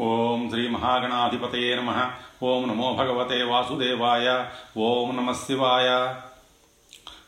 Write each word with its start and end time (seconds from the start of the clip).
ఓం 0.00 0.50
శ్రీ 0.50 0.68
మహాగణాధిపతయే 0.68 1.76
నమ. 1.76 2.12
ఓం 2.42 2.68
నమో 2.68 2.94
భగవతే 2.94 3.42
వాసుదేవాయ. 3.42 4.50
ఓం 4.78 5.16
నమ 5.16 5.32
శివాయ. 5.32 6.14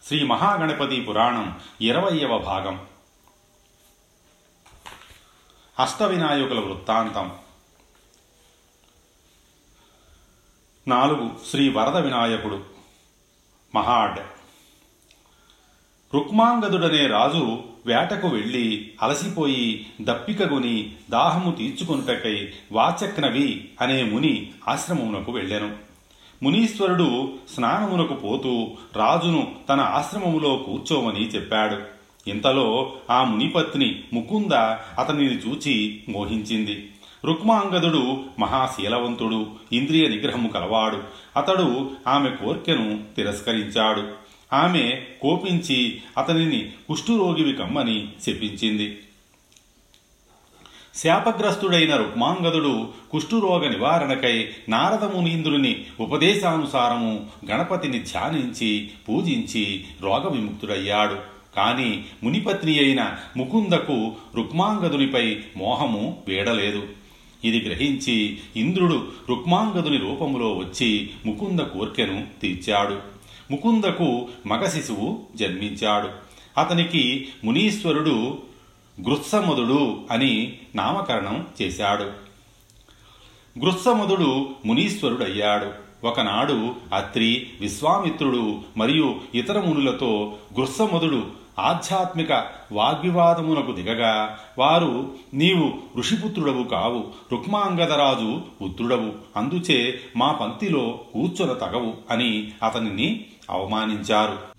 శ్రీ 0.06 0.26
మహాగణపతి 0.26 1.00
పురాణం 1.00 1.61
ఇరవయవ 1.80 2.38
భాగం. 2.38 2.87
అష్టవినాయకుల 5.79 6.61
వృత్తాంతం. 6.61 7.38
నాలుగు 10.88 11.31
శ్రీ 11.51 11.69
వరద 11.69 11.96
వినాయకుడు. 11.96 12.65
మహాడ్. 13.74 14.21
రుక్మాంగదుడనే 16.15 17.06
రాజు 17.06 17.73
వేటకు 17.87 18.28
వెళ్ళి 18.28 18.91
అలసిపోయి 19.02 19.87
దప్పికగొని 20.00 20.92
దాహము 21.10 21.50
తీర్చుకొనుటకై 21.52 22.48
వాచక్నవి 22.73 23.68
అనే 23.80 24.02
ముని 24.02 24.50
ఆశ్రమమునకు 24.68 25.32
వెళ్ళాను. 25.32 25.72
మునీశ్వరుడు 26.42 27.32
స్నానమునకు 27.54 28.14
పోతూ 28.14 28.68
రాజును 28.96 29.54
తన 29.68 29.80
ఆశ్రమములో 29.80 30.56
కూర్చోమని 30.56 31.20
చెప్పాడు. 31.20 31.76
ఇంతలో 32.30 32.92
ఆ 33.10 33.24
మునిపత్ని 33.24 34.04
ముకుంద 34.12 34.52
అతనిని 35.01 35.34
చూచి 35.34 36.02
మోహించింది. 36.09 36.90
రుక్మాంగదుడు 37.24 38.20
మహాశీలవంతుడు 38.38 39.46
ఇంద్రియ 39.73 40.09
నిగ్రహము 40.09 40.48
కలవాడు. 40.48 41.02
అతడు 41.37 41.90
ఆమె 42.06 42.30
కోర్కెను 42.30 43.02
తిరస్కరించాడు. 43.16 44.23
ఆమె 44.54 45.02
కోపించి 45.22 46.02
అతనిని 46.18 46.72
కుష్ఠురోగివి 46.88 47.52
కమ్మని 47.52 48.08
శపించింది. 48.26 48.98
శాపగ్రస్తుడైన 50.96 51.96
రుక్మాంగదుడు 51.96 52.88
కుష్ఠురోగ 53.10 53.68
నివారణకై 53.68 54.48
నారదమునీంద్రుని 54.68 55.86
ఉపదేశానుసారము 56.00 57.26
గణపతిని 57.51 57.98
ధ్యానించి 57.98 58.90
పూజించి 59.09 59.84
రోగ 60.01 60.29
విముక్తుడయ్యాడు 60.29 61.16
కానీ 61.57 62.04
మునిపత్ని 62.23 62.79
అయిన 62.79 63.16
ముకుందకు 63.36 64.12
రుక్మాంగదునిపై 64.36 65.36
మోహము 65.57 66.23
వీడలేదు. 66.29 66.89
ఇది 67.45 67.61
గ్రహించి 67.69 68.39
ఇంద్రుడు 68.57 69.09
రుక్మాంగదుని 69.31 69.97
రూపములో 69.97 70.53
వచ్చి 70.53 71.11
ముకుంద 71.27 71.61
కోర్కెను 71.61 72.27
తీర్చాడు. 72.42 73.14
ముకుందకు 73.50 74.28
మగ 74.47 74.64
శిశువు 74.69 75.23
జన్మించాడు. 75.37 76.09
అతనికి 76.61 77.28
మునీశ్వరుడు 77.45 78.39
గృత్సముదుడు 79.09 80.01
అని 80.11 80.53
నామకరణం 80.75 81.47
చేశాడు. 81.62 82.05
గృత్సముదుడు 83.59 84.48
మునీశ్వరుడయ్యాడు. 84.67 85.84
ఒకనాడు 86.06 86.75
అత్రి 86.95 87.47
విశ్వామిత్రుడు 87.61 88.61
మరియు 88.77 89.20
ఇతర 89.34 89.61
మునులతో 89.61 90.34
గృత్సముదుడు 90.61 91.27
ఆధ్యాత్మిక 91.58 92.47
వాగ్వివాదమునకు 92.73 93.73
దిగగా 93.73 94.39
వారు 94.58 95.12
నీవు 95.34 95.98
ఋషిపుత్రుడవు 95.98 96.64
కావు 96.64 97.05
రుక్మాంగదరాజు 97.33 98.42
పుత్రుడవు 98.62 99.12
అందుచే 99.36 100.01
మా 100.17 100.33
పంక్తిలో 100.33 101.01
కూర్చొన 101.14 101.53
తగవు 101.53 101.95
అని 102.11 102.53
అతనిని 102.62 103.25
అవమానించారు. 103.50 104.55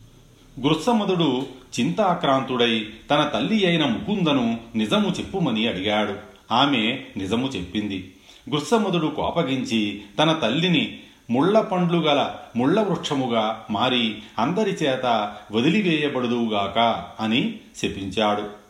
గృత్సమదుడు 0.61 1.45
చింతాక్రాంతుడై 1.79 2.87
తన 3.09 3.31
తల్లి 3.33 3.65
అయిన 3.65 3.85
ముకుందను 3.85 4.59
నిజము 4.75 5.09
చెప్పుమని 5.19 5.67
అడిగాడు. 5.67 6.15
ఆమె 6.53 6.99
నిజము 7.17 7.47
చెప్పింది. 7.47 8.13
గృత్సమదుడు 8.49 9.07
కోపగించి 9.07 10.01
తన 10.19 10.33
తల్లిని 10.33 10.99
ముళ్ళ 11.29 11.61
పండ్లు 11.61 11.97
గల 11.97 12.35
ముళ్ళ 12.55 12.79
వృక్షముగా 12.79 13.65
మారి 13.71 14.15
అందరి 14.39 14.71
చేత 14.71 15.35
వదిలివేయబడుదువుగాక 15.51 17.05
అని 17.19 17.55
శపించాడు. 17.75 18.64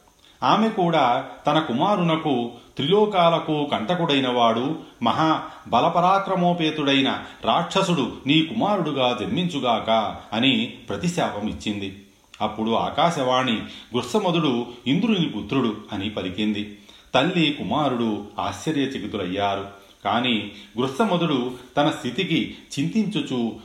ఆమె 0.46 0.70
కూడా 0.70 1.26
తన 1.48 1.60
కుమారునకు 1.60 2.52
త్రిలోకాలకు 2.76 3.68
కంటకుడైనవాడు 3.72 4.76
మహా 5.04 5.44
బలపరాక్రమోపేతుడైన 5.68 7.24
రాక్షసుడు 7.44 8.12
నీ 8.28 8.42
కుమారుడుగా 8.42 9.18
జన్మించుగాక 9.22 10.16
అని 10.34 10.74
ప్రతిశాపం 10.90 11.50
ఇచ్చింది. 11.50 12.04
అప్పుడు 12.42 12.72
ఆకాశవాణి 12.72 13.62
గుర్సమదుడు 13.96 14.68
ఇంద్రుని 14.88 15.30
పుత్రుడు 15.30 15.76
అని 15.94 16.10
పలికింది. 16.10 16.78
తల్లి 17.14 17.56
కుమారుడు 17.60 18.24
ఆశ్చర్యచకితులయ్యారు. 18.40 19.86
కానీ 20.06 20.52
గృత్సమదుడు 20.80 21.52
తన 21.78 21.90
స్థితికి 21.90 22.56
చింతించుచు 22.80 23.56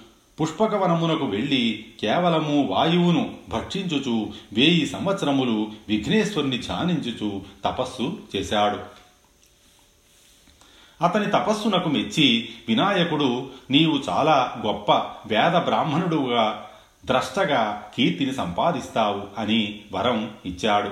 పుష్పకవనమునకు 0.40 1.26
వెళ్ళి 1.26 1.84
కేవలము 2.00 2.66
వాయువును 2.66 3.34
భక్షించుచు 3.48 4.32
వేయి 4.52 4.86
సంవత్సరములు 4.86 5.72
విఘ్నేశ్వరుని 5.88 6.58
ధ్యానించుచు 6.58 7.42
తపస్సు 7.64 8.18
చేశాడు. 8.36 8.78
అతని 11.04 11.26
తపస్సునకు 11.26 11.88
మెచ్చి 11.88 12.48
వినాయకుడు 12.68 13.46
నీవు 13.70 14.00
చాలా 14.08 14.54
గొప్ప 14.66 14.92
వేద 15.26 15.52
బ్రాహ్మణుడుగా 15.52 16.66
ద్రష్టగా 17.06 17.82
కీర్తిని 17.96 18.34
సంపాదిస్తావు 18.34 19.22
అని 19.38 19.80
వరం 19.92 20.30
ఇచ్చాడు. 20.46 20.88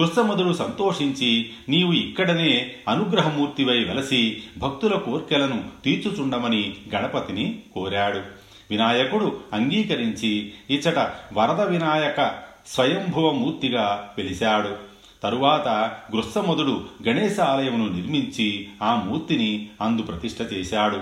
గృత్సమదుడు 0.00 0.52
సంతోషించి 0.52 1.50
నీవు 1.68 1.92
ఇక్కడనే 1.92 2.76
అనుగ్రహమూర్తివై 2.88 3.84
వెలసి 3.84 4.42
భక్తుల 4.58 4.94
కోర్కెలను 4.94 5.64
తీర్చుచుండమని 5.84 6.76
గణపతిని 6.94 7.58
కోరాడు. 7.74 8.45
వినాయకుడు 8.70 9.40
అంగీకరించి 9.52 10.52
ఇచ్చట 10.70 10.98
వరద 11.32 11.60
వినాయక 11.60 12.42
స్వయంభువమూర్తిగా 12.66 14.14
వెలిశాడు. 14.18 14.76
తరువాత 15.22 15.68
గృత్సమదుడు 16.14 16.84
గణేశ 17.08 17.40
ఆలయమును 17.40 17.88
నిర్మించి 17.88 18.68
ఆ 18.82 18.94
మూర్తిని 18.94 19.68
అందు 19.80 20.02
ప్రతిష్ఠ 20.02 20.42
చేశాడు. 20.52 21.00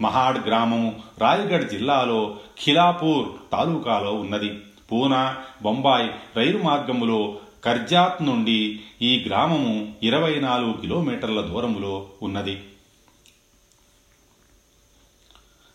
మహాడ్ 0.00 0.46
గ్రామము 0.46 1.00
రాయగఢ్ 1.18 1.68
జిల్లాలో 1.68 2.36
ఖిలాపూర్ 2.64 3.28
తాలూకాలో 3.52 4.14
ఉన్నది. 4.14 4.58
పూనా 4.92 5.36
బొంబాయి 5.62 6.10
రైలు 6.36 6.62
మార్గములో 6.62 7.38
కర్జాత్ 7.64 8.22
నుండి 8.22 8.80
ఈ 9.02 9.24
గ్రామము 9.26 9.92
ఇరవై 10.02 10.34
నాలుగు 10.34 10.72
కిలోమీటర్ల 10.72 11.40
దూరములో 11.40 12.08
ఉన్నది. 12.22 12.62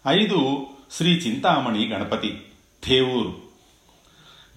ఐదు 0.07 0.67
శ్రీ 0.91 1.09
చింతామణి 1.09 1.87
గణపతి 1.87 2.41
థేవూరు 2.85 3.33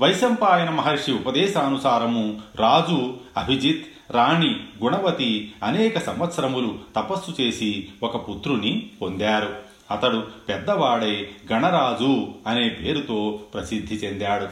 వైశంపాయన 0.00 0.70
మహర్షి 0.70 1.12
ఉపదేశానుసారము 1.12 2.40
రాజు 2.56 3.16
అభిజిత్ 3.36 3.86
రాణి 4.10 4.60
గుణవతి 4.82 5.52
అనేక 5.62 5.98
సంవత్సరములు 5.98 6.78
తపస్సు 6.96 7.42
చేసి 7.42 7.88
ఒక 8.02 8.28
పుత్రుని 8.28 8.90
పొందారు. 9.02 9.56
అతడు 9.90 10.26
పెద్దవాడై 10.48 11.28
గణరాజు 11.52 12.28
అనే 12.46 12.68
పేరుతో 12.68 13.40
ప్రసిద్ధి 13.54 13.94
చెందాడు. 13.94 14.48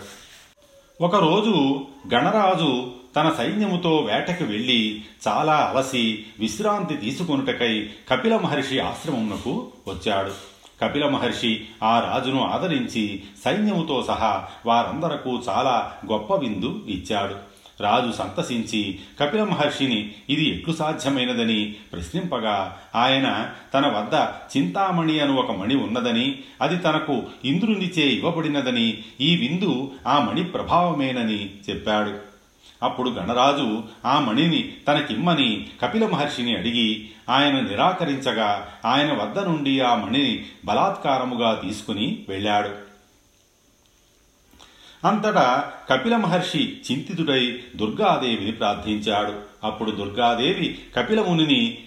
ఒకరోజు 1.01 1.87
గణరాజు 2.15 2.93
తన 3.17 3.35
సైన్యముతో 3.39 3.97
వేటకి 3.97 4.45
వెళ్ళి 4.45 5.05
చాలా 5.29 5.57
అలసి 5.57 6.27
విశ్రాంతి 6.39 6.95
తీసుకొనుటకై 6.95 7.91
కపిల 8.11 8.37
మహర్షి 8.37 8.79
ఆశ్రమమునకు 8.81 9.69
వచ్చాడు. 9.89 10.56
కపిల 10.81 11.09
మహర్షి 11.09 11.65
ఆ 11.83 12.01
రాజును 12.01 12.45
ఆదరించి 12.45 13.23
సైన్యముతో 13.45 14.03
సహా 14.03 14.49
వారందరకు 14.67 15.43
చాలా 15.49 15.93
గొప్ప 16.13 16.35
విందు 16.35 16.85
ఇచ్చాడు. 16.89 17.57
రాజు 17.81 18.13
సంతసించి 18.13 18.99
కపిల 19.21 19.45
మహర్షిని 19.45 20.13
ఇది 20.31 20.45
ఎట్లు 20.45 20.75
సాధ్యమైనదని 20.75 21.75
ప్రశ్నింపగా 21.93 22.79
ఆయన 22.95 23.51
తన 23.75 23.87
వద్ద 23.87 24.15
చింతామణి 24.57 25.21
అను 25.21 25.37
ఒక 25.37 25.51
మణి 25.51 25.77
ఉన్నదని 25.77 26.39
అది 26.63 26.77
తనకు 26.77 27.23
ఇంద్రునిచే 27.45 28.03
ఇవ్వబడినదని 28.03 28.99
ఈ 29.21 29.37
విందు 29.37 29.91
ఆ 30.07 30.19
మణి 30.19 30.45
ప్రభావమేనని 30.45 31.51
చెప్పాడు. 31.71 32.26
అప్పుడు 32.83 33.11
గణరాజు 33.11 33.83
ఆ 34.05 34.21
మణిని 34.21 34.75
తనకిమ్మని 34.89 35.67
కపిల 35.83 36.07
మహర్షిని 36.07 36.57
అడిగి 36.57 37.11
ఆయన 37.29 37.61
నిరాకరించగా 37.61 38.69
ఆయన 38.85 39.13
వద్ద 39.13 39.39
నుండి 39.39 39.81
ఆ 39.81 39.95
మణిని 39.95 40.45
బలాత్కారముగా 40.65 41.55
తీసుకుని 41.55 42.25
వెళ్ళాడు. 42.29 42.71
అంతటా 45.07 45.73
కపిల 45.91 46.17
మహర్షి 46.17 46.77
చింతితుడై 46.93 47.59
దుర్గాదేవిని 47.77 48.53
ప్రార్థించాడు. 48.53 49.41
అప్పుడు 49.65 49.91
దుర్గాదేవి 49.91 50.79
కపిలమునిని 50.97 51.79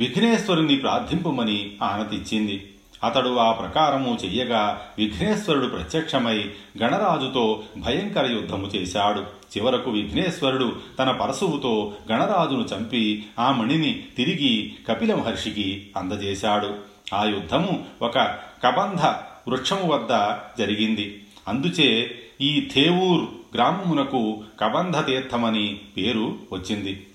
విఘ్నేశ్వరుని 0.00 0.76
ప్రార్థింపుమని 0.76 1.76
ఆనతిచ్చింది 1.82 2.71
అతడు 3.04 3.36
ఆ 3.36 3.52
ప్రకారము 3.52 4.18
చెయ్యగా 4.24 4.82
విఘ్నేశ్వరుడు 4.98 5.66
ప్రత్యక్షమై 5.66 6.38
గణరాజుతో 6.82 7.62
భయంకర 7.78 8.32
యుద్ధము 8.32 8.66
చేశాడు. 8.66 9.42
చివరకు 9.58 9.90
విఘ్నేశ్వరుడు 9.90 10.72
తన 10.98 11.10
పరశువుతో 11.10 11.92
గణరాజును 12.12 12.68
చంపి 12.76 13.26
ఆ 13.38 13.52
మణిని 13.52 14.04
తిరిగి 14.16 14.74
కపిల 14.88 15.14
మహర్షికి 15.14 15.90
అందజేశాడు. 15.96 16.74
ఆ 17.14 17.24
యుద్ధము 17.24 17.84
ఒక 18.02 18.18
కబంధ 18.64 19.00
వృక్షము 19.48 19.92
వద్ద 19.92 20.36
జరిగింది. 20.58 21.22
అందుచే 21.48 22.18
ఈ 22.40 22.70
థేవూర్ 22.74 23.24
గ్రామమునకు 23.54 24.44
కబంధ 24.60 25.06
తీర్థమని 25.06 25.80
పేరు 25.96 26.34
వచ్చింది. 26.52 27.06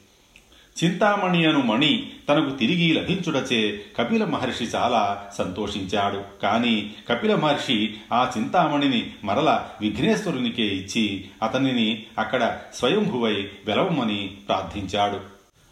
చింతామణి 0.83 1.45
అను 1.45 1.61
మణి 1.61 2.09
తనకు 2.29 2.49
తిరిగి 2.49 2.93
లభించుటచే 2.93 3.81
కపిల 3.97 4.25
మహర్షి 4.25 4.63
చాలా 4.63 5.27
సంతోషించాడు. 5.37 6.41
కానీ 6.41 6.91
కపిల 7.09 7.35
మహర్షి 7.35 7.93
ఆ 8.13 8.31
చింతామణిని 8.37 9.07
మరల 9.23 9.65
విఘ్నేశ్వరునికే 9.81 10.63
ఇచ్చి 10.63 11.25
అతనిని 11.43 12.03
అక్కడ 12.19 12.57
స్వయంభువై 12.73 13.47
వెలవమని 13.65 14.31
ప్రార్థించాడు. 14.47 15.19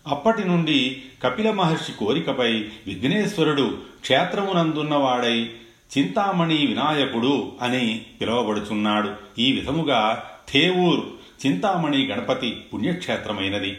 అప్పటి 0.10 0.48
నుండి 0.48 1.02
కపిల 1.24 1.52
మహర్షి 1.52 1.92
కోరికపై 1.92 2.54
విఘ్నేశ్వరుడు 2.88 3.78
క్షేత్రమునందున్నవాడై 4.02 5.50
చింతామణి 5.98 6.58
వినాయకుడు 6.58 7.52
అని 7.62 8.02
పిలువబడుచున్నాడు. 8.22 9.12
ఈ 9.40 9.52
విధముగా 9.52 10.24
థేవూర్ 10.52 11.00
చింతామణి 11.46 12.06
గణపతి 12.06 12.58
పుణ్యక్షేత్రమైనది. 12.74 13.78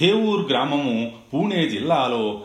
థేవూర్ 0.00 0.50
గ్రామము 0.50 1.12
పూణే 1.34 1.68
జిల్లాలో 1.68 2.42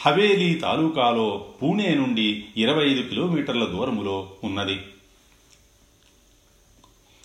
హవేలీ 0.00 0.54
తాలూకాలో 0.54 1.46
పూణే 1.62 1.94
నుండి 1.94 2.44
ఇరవై 2.56 2.90
ఐదు 2.90 3.08
కిలోమీటర్ల 3.08 3.64
దూరములో 3.64 4.30
ఉన్నది. 4.44 4.78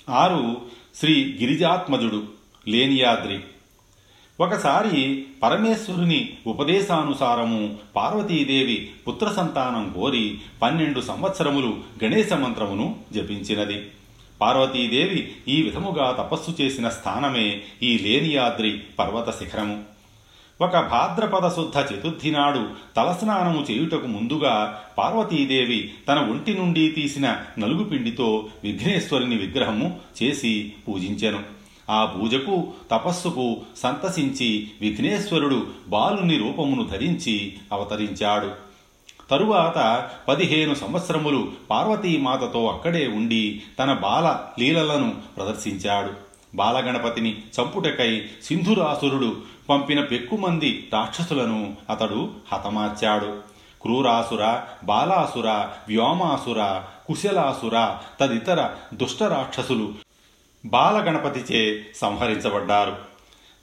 ఆరు 0.10 0.62
శ్రీ 0.95 1.38
గిరిజాత్మజుడు 1.42 2.24
లేనియాద్రి. 2.68 3.39
ఒకసారి 4.39 5.25
పరమేశ్వరుని 5.44 6.33
ఉపదేశానుసారము 6.48 7.77
పార్వతీదేవి 7.95 8.92
పుత్ర 9.07 9.31
సంతానం 9.31 9.94
కోరి 9.95 10.38
పన్నెండు 10.62 11.01
సంవత్సరములు 11.01 11.77
గణేశ 12.04 12.33
మంత్రమును 12.33 13.00
జపించినది. 13.13 13.81
పార్వతీదేవి 14.44 15.31
ఈ 15.48 15.62
విధముగా 15.62 16.12
తపస్సు 16.12 16.62
చేసిన 16.62 16.90
స్థానమే 16.90 17.62
ఈ 17.84 17.98
లేనియాద్రి 17.98 18.81
పర్వత 19.00 19.30
శిఖరము. 19.30 19.84
ఒక 20.62 20.72
భాద్రపద 20.72 21.50
శుద్ధ 21.50 21.94
చతుర్థి 21.94 22.31
నాడు 22.31 22.69
తలస్నానము 22.98 23.66
చేయుటకు 23.72 24.07
ముందుగా 24.07 24.84
పార్వతీదేవి 24.98 25.92
తన 26.07 26.19
ఒంటి 26.19 26.54
నుండి 26.54 26.92
తీసిన 26.92 27.38
నలుగు 27.60 27.84
పిండితో 27.84 28.50
విఘ్నేశ్వరుని 28.63 29.38
విగ్రహము 29.38 30.00
చేసి 30.24 30.74
పూజించెను. 30.88 31.40
ఆ 31.90 32.06
పూజకు 32.06 32.74
తపస్సుకు 32.92 33.62
సంతసించి 33.78 34.68
విఘ్నేశ్వరుడు 34.81 35.68
బాలుని 35.88 36.38
రూపమును 36.38 36.84
ధరించి 36.84 37.54
అవతరించాడు. 37.72 38.72
తరువాత 39.29 40.09
పదిహేను 40.27 40.73
సంవత్సరములు 40.73 41.51
పార్వతీమాతతో 41.69 42.67
అక్కడే 42.67 43.07
ఉండి 43.07 43.61
తన 43.79 43.93
బాల 43.93 44.39
లీలలను 44.59 45.15
ప్రదర్శించాడు. 45.37 46.09
బాలగణపతిని 46.55 47.37
చంపుటకై 47.59 48.25
సింధురాసురుడు 48.43 49.35
పంపిన 49.69 50.03
పెక్కుమంది 50.03 50.89
రాక్షసులను 50.93 51.75
అతడు 51.89 52.29
హతమార్చాడు. 52.53 53.53
క్రూరాసుర 53.81 54.61
బాలాసుర 54.83 55.49
వ్యోమాసుర 55.87 56.81
కుశలాసుర 57.07 57.95
తదితర 58.19 58.69
దుష్ట 58.93 59.23
రాక్షసులు 59.23 59.93
బాలగణపతిచే 60.65 61.85
సంహరించబడ్డారు. 61.95 63.12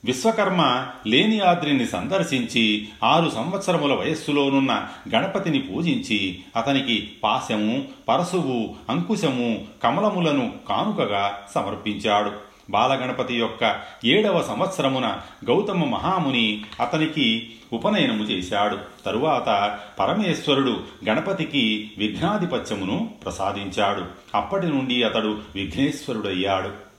విశ్వకర్మ 0.05 0.87
లేనియాద్రిని 1.07 1.87
సందర్శించి 1.87 2.89
ఆరు 3.03 3.29
సంవత్సరముల 3.29 3.93
వయస్సులోనున్న 3.93 4.87
గణపతిని 5.15 5.59
పూజించి 5.59 6.39
అతనికి 6.55 7.11
పాశము 7.23 7.83
పరశువు 8.09 8.75
అంకుశము 8.89 9.65
కమలములను 9.83 10.53
కానుకగా 10.69 11.37
సమర్పించాడు. 11.55 12.31
బాలగణపతి 12.69 13.35
యొక్క 13.35 13.81
ఏడవ 14.05 14.41
సంవత్సరమున 14.41 15.17
గౌతమ 15.45 15.83
మహాముని 15.83 16.63
అతనికి 16.79 17.49
ఉపనయనము 17.73 18.23
చేశాడు. 18.23 18.77
తరువాత 19.05 19.79
పరమేశ్వరుడు 19.99 20.79
గణపతికి 21.09 21.91
విఘ్నాధిపత్యమును 21.97 23.09
ప్రసాదించాడు. 23.25 24.05
అప్పటి 24.37 24.67
నుండి 24.67 25.03
అతడు 25.03 25.37
విఘ్నేశ్వరుడయ్యాడు. 25.55 26.90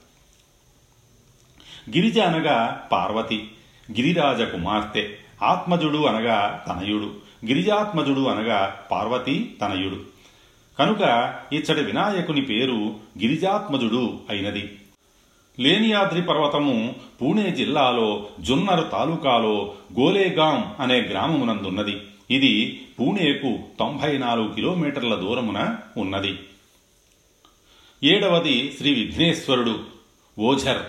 గిరిజ 1.89 2.19
అనగా 2.19 2.87
పార్వతి 2.91 3.51
గిరిరాజ 3.91 4.41
కుమార్తె 4.41 5.09
ఆత్మజుడు 5.43 5.97
అనగా 5.97 6.63
తనయుడు 6.67 7.13
గిరిజాత్మజుడు 7.45 8.21
అనగా 8.21 8.79
పార్వతి 8.91 9.55
తనయుడు. 9.61 9.95
కనుక 10.79 11.33
ఇచ్చటి 11.53 11.81
వినాయకుని 11.81 12.41
పేరు 12.41 12.95
గిరిజాత్మజుడు 13.19 14.19
అయినది. 14.29 14.71
లేనియాద్రి 15.59 16.21
పర్వతము 16.21 16.95
పూణే 17.21 17.51
జిల్లాలో 17.51 18.27
జున్నరు 18.39 18.81
తాలూకాలో 18.81 19.73
గోలేగాం 19.99 20.75
అనే 20.79 21.01
గ్రామమునందున్నది. 21.01 21.97
ఇది 22.31 22.81
పూణేకు 22.99 23.59
తొంభై 23.79 24.17
నాలుగు 24.17 24.53
కిలోమీటర్ల 24.53 25.15
దూరమున 25.15 25.75
ఉన్నది. 25.97 26.39
ఏడవది 28.03 28.73
శ్రీ 28.77 28.93
విఘ్నేశ్వరుడు 28.93 29.79
ఓఝర్. 30.39 30.81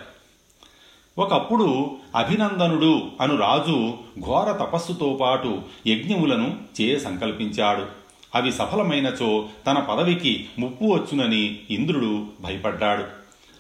ఒకప్పుడు 1.18 1.90
అభినందనుడు 2.16 3.02
అను 3.20 3.36
రాజు 3.36 3.94
ఘోర 4.20 4.52
తపస్సుతో 4.52 5.18
పాటు 5.20 5.62
యజ్ఞములను 5.86 6.56
చేయ 6.80 6.98
సంకల్పించాడు 6.98 7.86
అవి 8.34 8.52
సఫలమైనచో 8.52 9.46
తన 9.66 9.78
పదవికి 9.78 10.46
ముప్పు 10.58 10.84
వచ్చునని 10.84 11.58
ఇంద్రుడు 11.70 12.26
భయపడ్డాడు. 12.40 13.04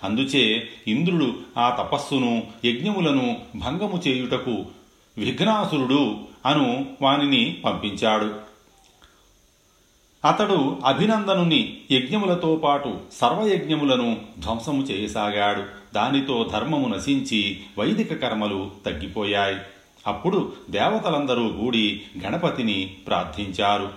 అందుచే 0.04 0.68
ఇంద్రుడు 0.88 1.34
ఆ 1.58 1.70
తపస్సును 1.70 2.42
యజ్ఞములను 2.64 3.36
భంగము 3.56 4.02
చేయుటకు 4.08 4.64
విఘ్నాసురుడు 5.18 6.16
అను 6.46 6.86
వానిని 7.02 7.56
పంపించాడు. 7.64 8.53
అతడు 10.24 10.78
అభినందనుని 10.84 11.76
యజ్ఞములతో 11.90 12.56
పాటు 12.56 12.94
సర్వయజ్ఞములను 13.12 14.16
ధ్వంసము 14.38 14.82
చేయసాగాడు. 14.82 15.62
దానితో 15.94 16.50
ధర్మము 16.52 16.88
నశించి 16.88 17.60
వైదిక 17.78 18.14
కర్మలు 18.14 18.70
తగ్గిపోయాయి. 18.86 19.56
అప్పుడు 20.06 20.52
దేవతలందరూ 20.70 21.42
గూడి 21.42 22.02
గణపతిని 22.24 22.94
ప్రార్థించారు. 23.06 23.88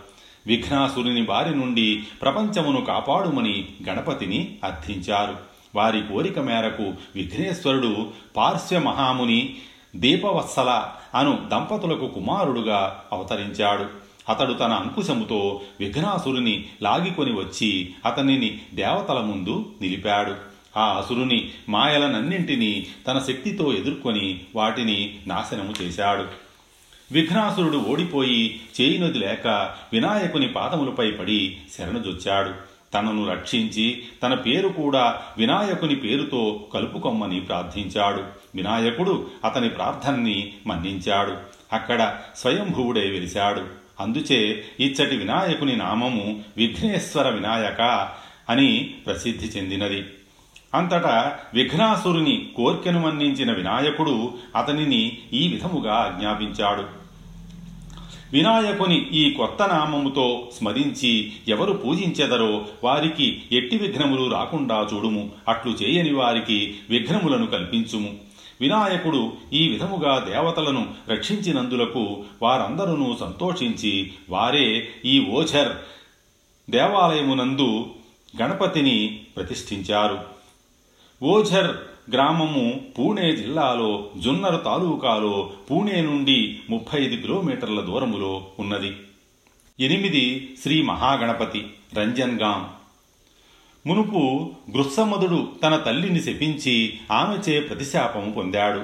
విఘ్నాసురుని 0.47 1.21
బారి 1.21 1.55
నుండి 1.55 2.03
ప్రపంచమును 2.21 2.85
కాపాడుమని 2.85 3.67
గణపతిని 3.89 4.57
అర్థించారు. 4.63 5.35
వారి 5.75 6.01
కోరిక 6.01 6.39
మేరకు 6.39 6.93
విఘ్నేశ్వరుడు 7.15 8.07
పార్శ్వ 8.35 8.79
మహాముని 8.79 9.55
దీపవత్సల 9.95 10.83
అను 11.15 11.39
దంపతులకు 11.51 12.07
కుమారుడుగా 12.07 13.03
అవతరించాడు. 13.11 14.06
అతడు 14.29 14.53
తన 14.53 14.71
అంకుశముతో 14.71 15.61
విఘ్నాసురుని 15.79 16.65
లాగికొని 16.81 17.31
వచ్చి 17.33 17.93
అతనిని 18.05 18.61
దేవతల 18.73 19.19
ముందు 19.19 19.71
నిలిపాడు. 19.81 20.57
ఆ 20.79 20.93
అసురుని 20.93 21.51
మాయలనన్నింటినీ 21.69 22.87
తన 23.07 23.19
శక్తితో 23.27 23.73
ఎదుర్కొని 23.73 24.41
వాటిని 24.55 25.19
నాశనము 25.27 25.83
చేశాడు. 25.83 26.25
విఘ్నాసురుడు 27.11 27.77
ఓడిపోయి 27.77 28.59
చేయినది 28.81 29.17
లేక 29.17 29.47
వినాయకుని 29.93 30.47
పాదములపై 30.47 31.11
పడి 31.11 31.57
శరణుజొచ్చాడు 31.77 32.77
తనను 32.93 33.27
రక్షించి 33.27 34.03
తన 34.23 34.33
పేరు 34.33 34.69
కూడా 34.69 35.21
వినాయకుని 35.37 35.95
పేరుతో 35.95 36.65
కలుపుకొమ్మని 36.73 37.39
ప్రార్థించాడు. 37.39 38.23
వినాయకుడు 38.55 39.27
అతని 39.45 39.69
ప్రార్థనని 39.69 40.53
మన్నించాడు. 40.67 41.37
అక్కడ 41.73 42.17
స్వయంభువుడై 42.35 43.09
వెలిశాడు. 43.09 43.86
అందుచే 43.99 44.63
ఇచ్చటి 44.79 45.15
వినాయకుని 45.15 45.75
నామము 45.75 46.43
విఘ్నేశ్వర 46.57 47.29
వినాయక 47.29 48.09
అని 48.49 48.93
ప్రసిద్ధి 49.05 49.47
చెందినది. 49.47 50.03
అంతటా 50.75 51.37
విఘ్నాసురుని 51.53 52.47
కోర్కెను 52.55 52.99
మన్నించిన 52.99 53.51
వినాయకుడు 53.51 54.33
అతనిని 54.55 55.17
ఈ 55.33 55.47
విధముగా 55.47 55.93
ఆజ్ఞాపించాడు. 55.93 57.07
వినాయకుని 58.33 59.09
ఈ 59.09 59.31
కొత్త 59.31 59.61
నామముతో 59.61 60.49
స్మరించి 60.59 61.31
ఎవరు 61.47 61.73
పూజించెదరో 61.73 62.65
వారికి 62.83 63.41
ఎట్టి 63.51 63.77
విఘ్నములు 63.77 64.31
రాకుండా 64.31 64.87
చూడుము. 64.93 65.29
అట్లు 65.47 65.71
చేయని 65.71 66.13
వారికి 66.13 66.75
విఘ్నములను 66.89 67.47
కల్పించుము. 67.47 68.26
వినాయకుడు 68.61 69.33
ఈ 69.53 69.67
విధముగా 69.67 70.19
దేవతలను 70.29 70.93
రక్షించినందులకు 71.09 72.23
వారందరూ 72.41 73.17
సంతోషించి 73.19 74.11
వారే 74.29 74.89
ఈ 75.05 75.25
ఓఝర్ 75.29 75.71
దేవాలయమునందు 76.69 77.85
గణపతిని 78.41 79.21
ప్రతిష్ఠించారు. 79.37 80.19
ఓఝర్ 81.23 81.75
గ్రామము 82.11 82.81
పూణే 82.99 83.35
జిల్లాలో 83.35 84.09
జున్నర్ 84.17 84.63
తాలూకాలో 84.63 85.51
పూణే 85.71 86.01
నుండి 86.01 86.59
ముప్పై 86.69 86.99
ఐదు 86.99 87.21
కిలోమీటర్ల 87.21 87.79
దూరములో 87.79 88.47
ఉన్నది. 88.59 88.95
ఎనిమిది 89.79 90.55
శ్రీ 90.63 90.81
మహాగణపతి 90.81 91.65
రంజన్గాం 91.93 92.69
మునుపు 93.85 94.51
గృత్సమదుడు 94.71 95.47
తన 95.63 95.75
తల్లిని 95.75 96.19
శపించి 96.19 96.99
ఆమెచే 97.11 97.59
ప్రతిశాపము 97.59 98.31
పొందాడు. 98.31 98.81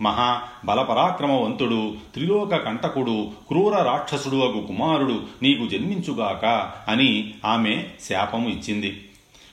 మహా 0.00 0.42
బలపరాక్రమవంతుడు 0.64 1.94
త్రిలోక 2.14 2.56
కంటకుడు 2.56 3.30
క్రూర 3.48 3.82
రాక్షసుడు 3.82 4.36
అగు 4.36 4.60
కుమారుడు 4.66 5.22
నీకు 5.42 5.66
జన్మించుగాక 5.66 6.72
అని 6.88 7.34
ఆమె 7.44 7.84
శాపము 8.08 8.48
ఇచ్చింది. 8.48 9.04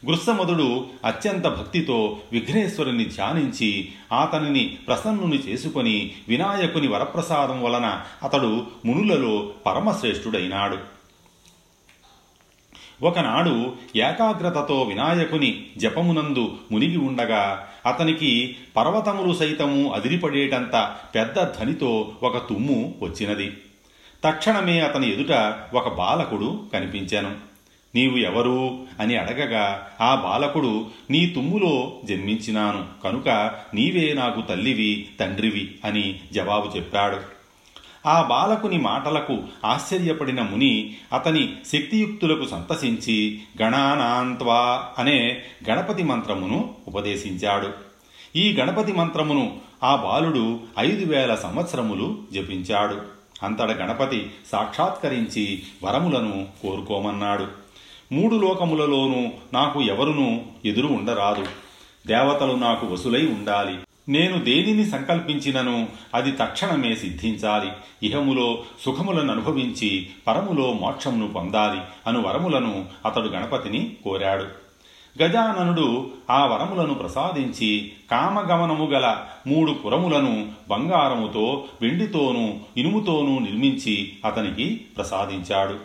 గృత్సమధుడు 0.06 0.86
అత్యంత 1.06 1.44
భక్తితో 1.48 2.18
విఘ్నేశ్వరుని 2.32 3.06
ధ్యానించి 3.06 3.90
అతనిని 4.22 4.78
ప్రసన్నుని 4.88 5.38
చేసుకొని 5.38 6.12
వినాయకుని 6.28 6.88
వరప్రసాదం 6.88 7.64
వలన 7.64 8.02
అతడు 8.24 8.64
మునులలో 8.86 9.50
పరమశ్రేష్ఠుడైనాడు. 9.66 10.78
ఒకనాడు 13.04 13.74
ఏకాగ్రతతో 13.96 14.82
వినాయకుని 14.82 15.66
జపమునందు 15.78 16.58
మునిగి 16.72 16.98
ఉండగా 16.98 17.68
అతనికి 17.86 18.56
పర్వతములు 18.78 19.34
సైతము 19.34 19.94
అదిరిపడేటంత 19.94 20.96
పెద్ద 21.16 21.36
ధనితో 21.36 22.12
ఒక 22.24 22.38
తుమ్ము 22.38 22.96
వచ్చినది. 23.02 23.58
తక్షణమే 24.24 24.80
అతని 24.80 25.14
ఎదుట 25.14 25.56
ఒక 25.74 25.98
బాలకుడు 25.98 26.64
కనిపించాను. 26.74 27.36
నీవు 27.96 28.18
ఎవరు? 28.18 28.80
అని 29.00 29.16
అడగగా 29.16 29.88
ఆ 30.02 30.16
బాలకుడు 30.16 30.86
నీ 31.10 31.26
తుమ్ములో 31.26 31.94
జన్మించినాను 32.06 32.86
కనుక 33.04 33.30
నీవే 33.74 34.14
నాకు 34.14 34.42
తల్లివి 34.42 35.08
తండ్రివి 35.20 35.76
అని 35.86 36.20
జవాబు 36.34 36.78
చెప్పాడు. 36.78 37.41
ఆ 38.06 38.22
బాలకుని 38.22 38.78
మాటలకు 38.78 39.40
ఆశ్చర్యపడిన 39.66 40.42
ముని 40.42 40.96
అతని 41.14 41.54
శక్తియుక్తులకు 41.74 42.46
సంతసించి 42.46 43.42
గణానాంత్వా 43.62 44.84
అనే 45.00 45.42
గణపతి 45.70 46.04
మంత్రమును 46.04 46.76
ఉపదేశించాడు. 46.88 47.70
ఈ 48.36 48.54
గణపతి 48.54 48.94
మంత్రమును 48.94 49.58
ఆ 49.84 49.96
బాలుడు 49.96 50.60
ఐదు 50.80 51.14
వేల 51.14 51.36
సంవత్సరములు 51.36 52.18
జపించాడు. 52.34 53.02
అంతట 53.46 53.72
గణపతి 53.72 54.32
సాక్షాత్కరించి 54.52 55.64
వరములను 55.84 56.48
కోరుకోమన్నాడు. 56.64 57.48
మూడు 58.12 58.36
లోకములలోనూ 58.36 59.30
నాకు 59.54 59.82
ఎవరునూ 59.82 60.42
ఎదురు 60.66 60.88
ఉండరాదు. 60.88 61.46
దేవతలు 62.08 62.54
నాకు 62.54 62.88
వసులై 62.88 63.26
ఉండాలి. 63.26 63.78
నేను 64.10 64.44
దేనిని 64.44 64.86
సంకల్పించినను? 64.86 65.88
అది 66.14 66.32
తక్షణమే 66.32 66.96
సిద్ధించాలి. 66.96 67.72
ఇహములో 68.08 68.64
సుఖములను 68.86 69.32
అనుభవించి 69.32 70.10
పరములో 70.28 70.74
మోక్షమును 70.74 71.28
పొందాలి 71.28 71.82
అను 72.08 72.22
వరములను 72.22 72.86
అతడు 73.06 73.28
గణపతిని 73.28 73.96
కోరాడు. 74.04 74.44
గజాననుడు 75.24 76.12
ఆ 76.30 76.46
వరములను 76.46 76.94
ప్రసాదించి 76.94 77.92
కామగమనము 78.12 78.86
గల 78.86 79.26
మూడు 79.48 79.72
పురములను 79.72 80.52
బంగారముతో 80.70 81.66
వెండితోనూ 81.82 82.54
ఇనుముతోనూ 82.78 83.40
నిర్మించి 83.40 84.14
అతనికి 84.26 84.76
ప్రసాదించాడు. 84.76 85.78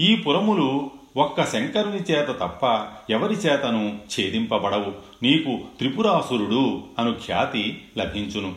ఈ 0.00 0.16
పురములు 0.16 0.90
ఒక్క 1.16 1.44
శంకరుని 1.44 2.12
చేత 2.12 2.28
తప్ప 2.28 2.86
ఎవరి 3.10 3.34
చేతను 3.34 3.98
ఛేదింపబడవు. 3.98 5.05
నీకు 5.22 5.58
త్రిపురాసురుడు 5.78 6.82
అను 6.98 7.14
ఖ్యాతి 7.26 7.84
లభించును. 7.98 8.54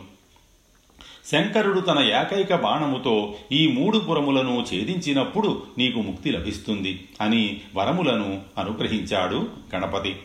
శంకరుడు 1.26 1.80
తన 1.80 1.98
ఏకైక 1.98 2.54
బాణముతో 2.54 3.34
ఈ 3.52 3.68
మూడు 3.68 3.98
పురములను 3.98 4.66
ఛేదించినప్పుడు 4.74 5.62
నీకు 5.78 5.98
ముక్తి 5.98 6.30
లభిస్తుంది 6.30 7.08
అని 7.20 7.60
వరములను 7.74 8.42
అనుగ్రహించాడు 8.58 9.48
గణపతి. 9.74 10.16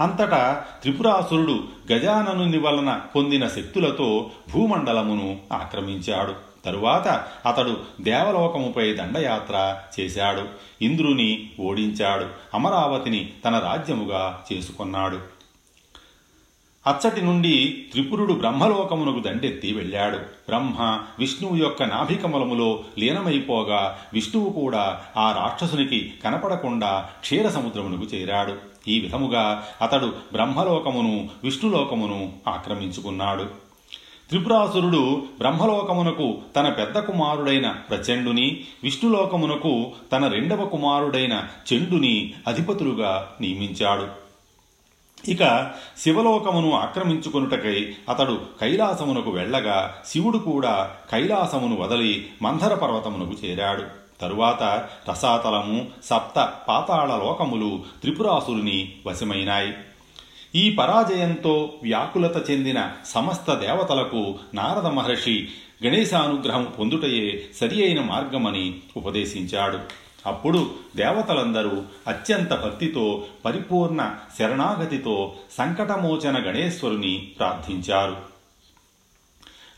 అంతటా 0.00 0.66
త్రిపురాసురుడు 0.82 1.64
గజాననుని 1.92 2.58
వలన 2.58 3.00
పొందిన 3.16 3.48
శక్తులతో 3.48 4.30
భూమండలమును 4.52 5.38
ఆక్రమించాడు. 5.52 6.53
తరువాత 6.64 7.08
అతడు 7.46 7.76
దేవలోకముపై 8.00 8.92
దండయాత్ర 8.92 9.78
చేశాడు. 10.00 10.42
ఇంద్రుని 10.82 11.50
ఓడించాడు. 11.60 12.26
అమరావతిని 12.54 13.32
తన 13.44 13.58
రాజ్యముగా 13.58 14.44
చేసుకున్నాడు. 14.52 15.34
అచ్చటి 16.84 17.22
నుండి 17.22 17.84
త్రిపురుడు 17.92 18.32
బ్రహ్మలోకమునకు 18.32 19.20
దండెత్తి 19.20 19.72
వెళ్ళాడు. 19.72 20.16
బ్రహ్మ 20.18 21.00
విష్ణువు 21.18 21.56
యొక్క 21.56 21.82
నాభికమలములో 21.82 22.84
లీనమైపోగా 22.98 23.98
విష్ణువు 24.12 24.50
కూడా 24.50 25.00
ఆ 25.16 25.32
రాక్షసునికి 25.32 26.12
కనపడకుండా 26.24 27.08
క్షీర 27.20 27.48
సముద్రమునకు 27.48 28.04
చేరాడు. 28.04 28.54
ఈ 28.88 29.00
విధముగా 29.00 29.66
అతడు 29.82 30.14
బ్రహ్మలోకమును 30.32 31.28
విష్ణులోకమును 31.44 32.32
ఆక్రమించుకున్నాడు. 32.48 33.46
త్రిపురాసురుడు 34.28 35.22
బ్రహ్మలోకమునకు 35.38 36.38
తన 36.56 36.68
పెద్ద 36.68 36.98
కుమారుడైన 36.98 37.70
ప్రచండుని 37.70 38.64
విష్ణులోకమునకు 38.82 39.92
తన 40.12 40.28
రెండవ 40.28 40.64
కుమారుడైన 40.66 41.46
చెండుని 41.72 42.34
అధిపతులుగా 42.46 43.28
నియమించాడు. 43.40 44.24
ఇక 45.30 45.70
శివలోకమును 45.98 46.72
ఆక్రమించుకొనుటకై 46.72 47.94
అతడు 48.08 48.40
కైలాసమునకు 48.60 49.30
వెళ్ళగా 49.30 49.94
శివుడు 50.06 50.38
కూడా 50.38 50.90
కైలాసమును 51.12 51.76
వదలి 51.76 52.26
మంధర 52.42 52.74
పర్వతమునకు 52.74 53.46
చేరాడు. 53.46 53.82
తరువాత 54.20 54.88
రసాతలము 55.08 55.86
సప్త 56.04 56.52
పాతాళ 56.68 57.08
లోకములు 57.08 57.80
త్రిపురాసురుని 58.00 58.92
వశమైనాయి. 59.06 59.74
ఈ 60.56 60.70
పరాజయంతో 60.70 61.72
వ్యాకులత 61.82 62.50
చెందిన 62.50 62.90
సమస్త 63.06 63.54
దేవతలకు 63.54 64.38
నారద 64.54 64.86
మహర్షి 64.86 65.48
గణేశానుగ్రహం 65.86 66.72
పొందుటయే 66.78 67.44
సరి 67.56 67.84
అయిన 67.84 68.00
మార్గమని 68.00 68.74
ఉపదేశించాడు. 68.96 69.78
అప్పుడు 70.26 70.70
దేవతలందరూ 70.96 71.82
అత్యంత 72.08 72.50
భక్తితో 72.50 73.24
పరిపూర్ణ 73.44 74.14
శరణాగతితో 74.38 75.34
సంకటమోచన 75.58 76.50
గణేశ్వరుని 76.50 77.28
ప్రార్థించారు. 77.38 78.33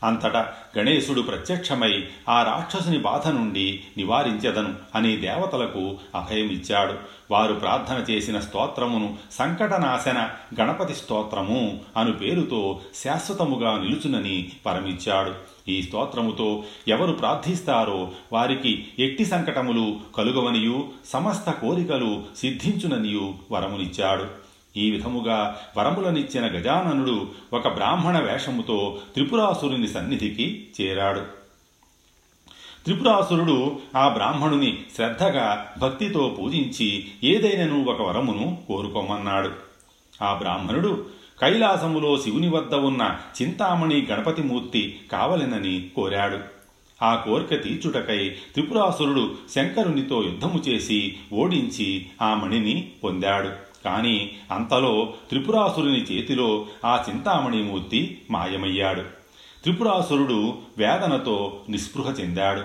అంతటా 0.03 0.53
గణేశుడు 0.77 1.21
ప్రత్యక్షమై 1.21 2.07
ఆ 2.29 2.43
రాక్షసుని 2.43 2.97
బాధ 2.97 3.27
నుండి 3.27 3.79
నివారించెదను 3.97 4.73
అని 4.95 5.17
దేవతలకు 5.17 5.97
అభయమిచ్చాడు. 6.15 6.93
వారు 7.31 7.53
ప్రార్థన 7.53 8.11
చేసిన 8.11 8.39
స్తోత్రమును 8.39 9.17
సంకటనాశన 9.31 10.29
గణపతి 10.61 10.93
స్తోత్రము 10.93 11.79
అను 11.97 12.11
పేరుతో 12.11 12.81
శాశ్వతముగా 12.95 13.77
నిలుచునని 13.77 14.49
పరమిచ్చాడు. 14.65 15.33
ఈ 15.67 15.81
స్తోత్రముతో 15.81 16.63
ఎవరు 16.87 17.11
ప్రార్థిస్తారో 17.11 18.11
వారికి 18.33 18.87
ఎట్టి 18.99 19.25
సంకటములు 19.25 19.99
కలుగవనియు 20.17 20.89
సమస్త 21.05 21.51
కోరికలు 21.51 22.23
సిద్ధించుననియు 22.37 23.35
వరమునిచ్చాడు. 23.51 24.46
ఈ 24.77 24.91
విధముగా 24.91 25.57
వరములనిచ్చిన 25.77 26.45
గజాననుడు 26.45 27.27
ఒక 27.53 27.67
బ్రాహ్మణ 27.67 28.19
వేషముతో 28.19 28.99
త్రిపురాసురుని 29.13 29.87
సన్నిధికి 29.87 30.67
చేరాడు. 30.81 31.19
త్రిపురాసురుడు 32.83 33.79
ఆ 33.95 34.07
బ్రాహ్మణుని 34.09 34.77
శ్రద్ధగా 34.95 35.73
భక్తితో 35.79 36.35
పూజించి 36.39 37.05
ఏదైనను 37.23 37.85
ఒక 37.85 38.01
వరమును 38.01 38.57
కోరుకోమన్నాడు. 38.67 39.51
ఆ 40.21 40.33
బ్రాహ్మణుడు 40.33 41.05
కైలాసములో 41.41 42.17
శివుని 42.17 42.49
వద్ద 42.49 42.75
ఉన్న 42.75 43.17
చింతామణి 43.41 44.07
గణపతిమూర్తి 44.11 44.99
కావలెనని 45.11 45.89
కోరాడు. 45.95 46.39
ఆ 47.03 47.15
కోరిక 47.15 47.63
తీర్చుటకై 47.63 48.29
త్రిపురాసురుడు 48.29 49.35
శంకరునితో 49.55 50.23
యుద్ధము 50.23 50.63
చేసి 50.67 51.15
ఓడించి 51.33 52.05
ఆ 52.21 52.33
మణిని 52.33 52.89
పొందాడు. 53.03 53.66
కానీ 53.87 54.31
అంతలో 54.51 55.13
త్రిపురాసురుని 55.29 56.03
చేతిలో 56.03 56.65
ఆ 56.85 57.05
చింతామణిమూర్తి 57.09 58.21
మాయమయ్యాడు. 58.31 59.01
త్రిపురాసురుడు 59.63 60.53
వేదనతో 60.77 61.59
నిస్పృహ 61.69 62.11
చెందాడు. 62.11 62.61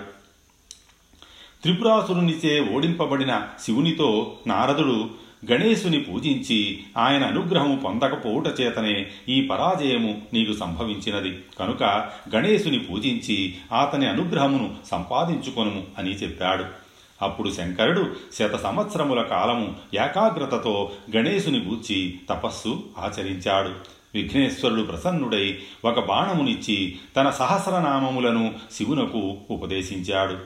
త్రిపురాసురునిచే 1.62 2.60
ఓడింపబడిన 2.60 3.42
శివునితో 3.62 4.36
నారదుడు 4.46 5.22
గణేశుని 5.52 6.00
పూజించి 6.00 6.82
ఆయన 6.98 7.26
అనుగ్రహము 7.26 7.76
పొందకపోవుట 7.76 8.60
చేతనే 8.60 9.06
ఈ 9.28 9.46
పరాజయము 9.46 10.22
నీకు 10.32 10.52
సంభవించినది. 10.52 11.38
కనుక 11.58 12.10
గణేశుని 12.34 12.78
పూజించి 12.78 13.54
అతని 13.80 14.08
అనుగ్రహమును 14.08 14.74
సంపాదించుకొనుము 14.90 15.82
అని 15.98 16.10
చెప్పాడు. 16.10 16.81
అప్పుడు 17.22 17.50
శంకరుడు 17.50 18.10
శత 18.34 18.56
సంవత్సరముల 18.56 19.22
కాలము 19.22 19.74
ఏకాగ్రతతో 19.94 20.92
గణేశుని 21.16 21.58
గూర్చి 21.58 22.20
తపస్సు 22.30 22.82
ఆచరించాడు. 22.98 23.70
విఘ్నేశ్వరుడు 24.14 24.82
ప్రసన్నుడై 24.82 25.58
ఒక 25.84 26.04
బాణమునిచ్చి 26.04 26.98
తన 27.16 27.30
సహస్రనామములను 27.30 28.54
శివునకు 28.72 29.36
ఉపదేశించాడు. 29.50 30.36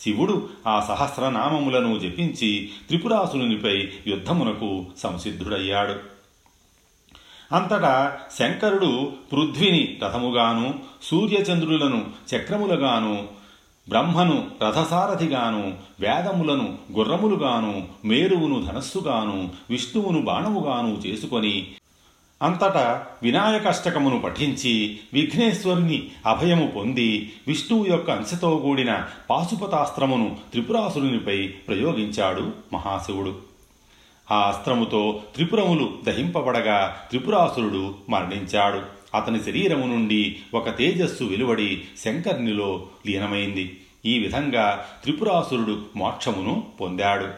శివుడు 0.00 0.48
ఆ 0.66 0.80
సహస్రనామములను 0.88 1.98
జపించి 1.98 2.70
త్రిపురాసురునిపై 2.88 3.88
యుద్ధమునకు 4.06 4.86
సంసిద్ధుడయ్యాడు. 4.98 6.14
అంతటా 7.54 8.18
శంకరుడు 8.38 9.12
పృథ్విని 9.32 9.98
రథముగాను 10.04 10.74
సూర్యచంద్రులను 11.02 12.06
చక్రములుగాను 12.36 13.28
బ్రహ్మను 13.88 14.50
రథసారథిగాను 14.62 15.74
వేదములను 16.00 16.78
గుర్రములుగాను 16.92 17.88
మేరువును 18.04 18.62
ధనస్సుగాను 18.62 19.50
విష్ణువును 19.70 20.20
బాణముగాను 20.22 21.02
చేసుకొని 21.06 21.66
అంతటా 22.42 23.06
వినాయకాష్టకమును 23.22 24.20
పఠించి 24.20 24.98
విఘ్నేశ్వరుని 25.12 26.08
అభయము 26.26 26.66
పొంది 26.66 27.32
విష్ణువు 27.48 27.86
యొక్క 27.86 28.10
అంశతో 28.10 28.56
కూడిన 28.56 29.04
పాశుపతాస్త్రమును 29.30 30.36
త్రిపురాసురునిపై 30.52 31.46
ప్రయోగించాడు 31.46 32.52
మహాశివుడు. 32.72 33.34
ఆ 34.32 34.40
అస్త్రముతో 34.40 35.22
త్రిపురములు 35.34 35.92
దహింపబడగా 36.06 36.96
త్రిపురాసురుడు 37.10 37.94
మరణించాడు. 38.08 38.93
అతని 39.14 39.42
శరీరము 39.42 39.86
నుండి 39.86 40.36
ఒక 40.54 40.78
తేజస్సు 40.78 41.24
వెలువడి 41.24 41.82
శంకర్నిలో 42.04 42.86
లీనమైంది. 43.06 43.80
ఈ 44.06 44.18
విధంగా 44.18 44.86
త్రిపురాసురుడు 45.04 45.84
మోక్షమును 45.96 46.66
పొందాడు. 46.80 47.28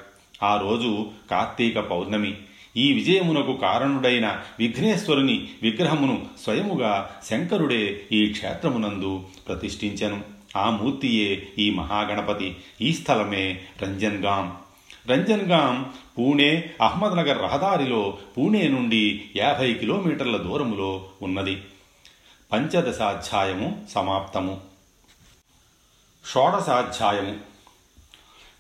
ఆ 0.43 0.61
రోజు 0.61 1.07
కార్తీక 1.31 1.79
పౌర్ణమి. 1.79 2.35
ఈ 2.77 2.93
విజయమునకు 2.93 3.53
కారణుడైన 3.53 4.41
విఘ్నేశ్వరుని 4.59 5.49
విగ్రహమును 5.63 6.27
స్వయముగా 6.45 7.11
శంకరుడే 7.31 8.03
ఈ 8.13 8.27
క్షేత్రమునందు 8.27 9.23
ప్రతిష్ఠించెను. 9.49 10.21
ఆ 10.57 10.71
మూర్తియే 10.71 11.49
ఈ 11.59 11.71
మహాగణపతి. 11.71 12.57
ఈ 12.81 12.93
స్థలమే 12.93 13.61
రంజన్గాం. 13.83 14.53
రంజన్గాం 15.11 15.93
పూణే 16.19 16.75
అహ్మద్నగర్ 16.83 17.43
రహదారిలో 17.43 18.19
పూణే 18.39 18.69
నుండి 18.69 19.31
యాభై 19.37 19.75
కిలోమీటర్ల 19.75 20.37
దూరములో 20.37 21.09
ఉన్నది. 21.23 21.63
పంచదశాధ్యాయము 22.53 23.87
సమాప్తము. 23.91 24.61
షోడశాధ్యాయము. 26.27 27.37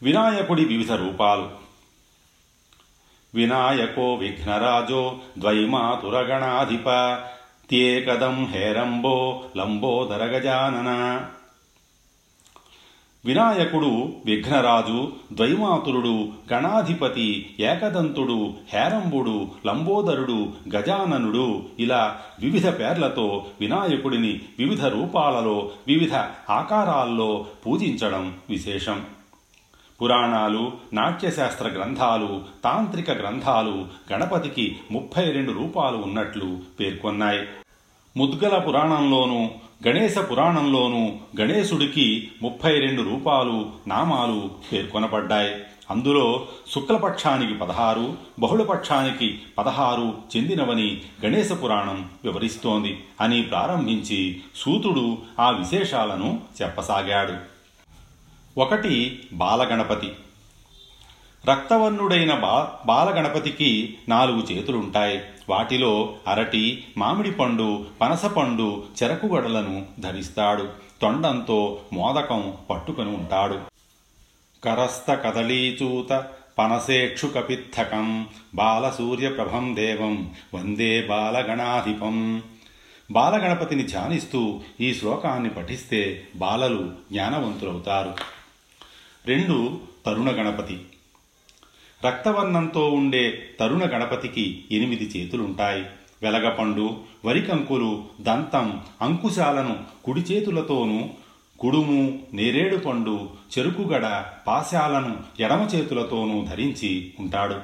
వినాయకుడి 0.03 0.65
వివిధ 0.65 0.93
రూపాలు. 0.93 1.51
వినాయకో 3.35 4.15
విఘ్నరాజో 4.15 5.19
ద్వైమాతురగణాధిప 5.39 6.85
త్యేకదం 7.69 8.47
హేరంబో 8.47 9.45
లంబోదర 9.57 10.25
గజానన 10.25 11.27
వినాయకుడు 13.27 14.13
విఘ్నరాజు 14.25 15.13
ద్వైమాతురుడు 15.33 16.29
గణాధిపతి 16.53 17.57
ఏకదంతుడు 17.61 18.55
హేరంబుడు 18.73 19.49
లంబోదరుడు 19.67 20.49
గజాననుడు 20.77 21.63
ఇలా 21.79 22.19
వివిధ 22.41 22.69
పేర్లతో 22.69 23.47
వినాయకుడిని 23.61 24.41
వివిధ 24.59 24.85
రూపాలలో 24.85 25.71
వివిధ 25.87 26.15
ఆకారాల్లో 26.51 27.47
పూజించడం 27.67 28.35
విశేషం. 28.51 29.05
పురాణాలు 30.03 30.73
నాట్యశాస్త్ర 30.93 31.69
గ్రంథాలు 31.69 32.43
తాంత్రిక 32.65 33.11
గ్రంథాలు 33.11 33.85
గణపతికి 34.13 34.77
ముప్పై 34.91 35.31
రెండు 35.31 35.53
రూపాలు 35.53 35.97
ఉన్నట్లు 35.97 36.59
పేర్కొన్నాయి. 36.81 37.47
ముద్గల 38.17 38.59
పురాణంలోనూ 38.59 39.51
గణేశ 39.85 40.19
పురాణంలోనూ 40.19 41.13
గణేశుడికి 41.41 42.29
ముప్పై 42.43 42.81
రెండు 42.81 43.03
రూపాలు 43.03 43.71
నామాలు 43.87 44.51
పేర్కొనబడ్డాయి. 44.73 45.55
అందులో 45.91 46.49
శుక్లపక్షానికి 46.75 47.55
పదహారు 47.55 48.17
బహుళపక్షానికి 48.39 49.39
పదహారు 49.59 50.15
చెందినవని 50.37 51.01
గణేశ 51.25 51.53
పురాణం 51.53 52.11
వివరిస్తోంది 52.25 53.05
అని 53.21 53.43
ప్రారంభించి 53.43 54.41
సూతుడు 54.57 55.19
ఆ 55.41 55.51
విశేషాలను 55.51 56.41
చెప్పసాగాడు. 56.63 57.35
ఒకటి 58.61 59.23
బాలగణపతి. 59.33 60.13
రక్తవర్ణుడైన 61.51 62.35
బా 62.35 62.73
బాలగణపతికి 62.87 63.95
నాలుగు 64.09 64.43
చేతులుంటాయి. 64.53 65.21
వాటిలో 65.49 66.17
అరటి 66.27 66.85
మామిడి 66.97 67.31
పండు 67.31 67.87
పనసపండు 68.01 68.85
చెరకుగడలను 69.03 69.87
ధరిస్తాడు. 69.99 70.69
తొండంతో 71.03 71.81
మోదకం 71.93 72.55
పట్టుకొని 72.71 73.09
ఉంటాడు. 73.11 73.61
కరస్థ 74.65 75.11
కదళీచూత 75.11 76.25
పనసేక్షు 76.59 77.27
కపిత్తకం 77.27 78.27
బాలసూర్యప్రభం 78.55 79.77
దేవం 79.77 80.31
వందే 80.55 81.07
బాలగణాధిపం. 81.07 82.43
బాలగణపతిని 83.11 83.83
ధ్యానిస్తూ 83.83 84.61
ఈ 84.81 84.95
శ్లోకాన్ని 84.95 85.51
పఠిస్తే 85.51 86.27
బాలలు 86.37 86.91
జ్ఞానవంతులవుతారు. 87.13 88.15
రెండు 89.27 89.81
తరుణ 90.07 90.31
గణపతి 90.31 90.81
రక్తవర్ణంతో 92.05 92.91
ఉండే 92.91 93.51
తరుణ 93.61 93.85
గణపతికి 93.85 94.65
ఎనిమిది 94.73 95.05
చేతులుంటాయి. 95.05 95.85
వెలగపండు 96.23 97.01
వరికంకులు 97.25 98.05
దంతం 98.21 98.81
అంకుశాలను 99.03 99.79
కుడి 100.05 100.21
చేతులతోనూ 100.21 101.09
కుడుము 101.59 102.19
నేరేడు 102.33 102.77
పండు 102.77 103.31
చెరుకుగడ 103.59 104.25
పాశాలను 104.47 105.17
ఎడమ 105.41 105.69
చేతులతోనూ 105.75 106.45
ధరించి 106.45 107.15
ఉంటాడు. 107.21 107.61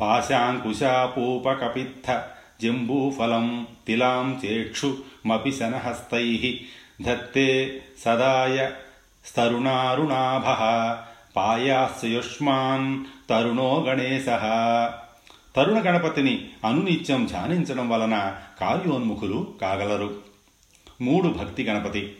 పాశాంకుశాపూపకపిత్థ 0.00 2.22
జంబూఫలం 2.62 3.66
తిలాం 3.86 4.40
చేక్షు 4.44 4.96
మపిశనహస్తై 5.26 6.60
ధత్తే 7.02 7.82
సదాయ 8.00 8.70
స్తరుణారుణాభ 9.24 10.44
పాయాస్యుష్మాన్ 11.36 13.04
తరుణో 13.30 13.84
గణేశ. 13.88 14.26
తరుణ 15.56 15.78
గణపతిని 15.78 16.48
అనునిత్యం 16.64 17.26
ధ్యానించడం 17.26 17.88
వలన 17.88 18.36
కార్యోన్ముఖులు 18.60 19.54
కాగలరు. 19.60 20.14
మూడు 21.00 21.28
భక్తి 21.28 21.62
గణపతి. 21.62 22.16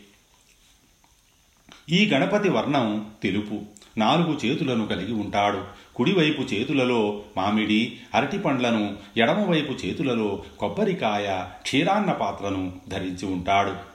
ఈ 1.89 2.09
గణపతి 2.09 2.49
వర్ణం 2.49 3.11
తెలుపు. 3.23 3.61
నాలుగు 3.97 4.39
చేతులను 4.45 4.87
కలిగి 4.87 5.13
ఉంటాడు. 5.13 5.63
కుడివైపు 5.95 6.41
చేతులలో 6.41 7.21
మామిడి 7.37 7.97
అరటి 8.13 8.37
పండ్లను 8.37 8.97
ఎడమవైపు 9.17 9.71
చేతులలో 9.71 10.43
కొబ్బరికాయ 10.59 11.45
క్షీరాన్న 11.61 12.11
పాత్రను 12.11 12.73
ధరించి 12.87 13.25
ఉంటాడు. 13.25 13.92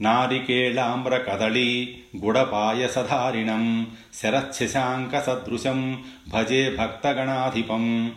నారికేళామ్ర 0.00 1.16
కదళీ 1.16 1.98
గుడపాయసధారిణం 2.24 3.86
శరశశాంక 4.14 5.20
సదృశం 5.20 6.04
భజే 6.28 6.76
భక్తగణాధిపం 6.76 8.12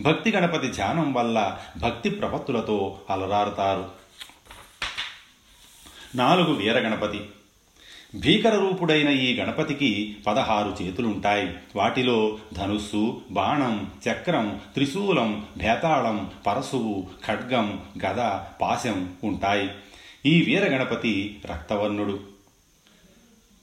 భక్తి 0.00 0.30
గణపతి 0.30 0.68
ధ్యానం 0.68 1.12
వల్ల 1.12 1.58
భక్తి 1.82 2.10
ప్రపత్తులతో 2.10 2.98
అలరారుతారు. 3.10 3.90
నాలుగు 6.14 6.52
వీరగణపతి 6.54 7.20
భీకర 8.14 8.56
రూపుడైన 8.56 9.08
ఈ 9.08 9.40
గణపతికి 9.40 10.16
పదహారు 10.26 10.76
చేతులుంటాయి. 10.82 11.54
వాటిలో 11.76 12.38
ధనుస్సు 12.52 13.20
బాణం 13.30 13.90
చక్రం 14.10 14.60
త్రిశూలం 14.74 15.46
భేతాళం 15.56 16.30
పరశువు 16.46 17.06
ఖడ్గం 17.26 17.80
గద 18.06 18.38
పాశం 18.62 19.14
ఉంటాయి. 19.24 19.70
ఈ 20.26 20.42
వీరగణపతి 20.42 21.40
రక్తవర్ణుడు. 21.46 22.20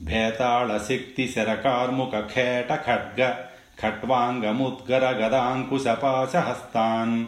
భేతాళ 0.01 0.77
శక్తి 0.77 1.27
శరకార్ముక 1.27 2.19
ఖేట 2.19 2.75
ఖడ్గ 2.75 3.33
ఖట్వాంగముద్గర 3.79 5.05
గదాంకుశపాశహస్తాన్ 5.05 7.25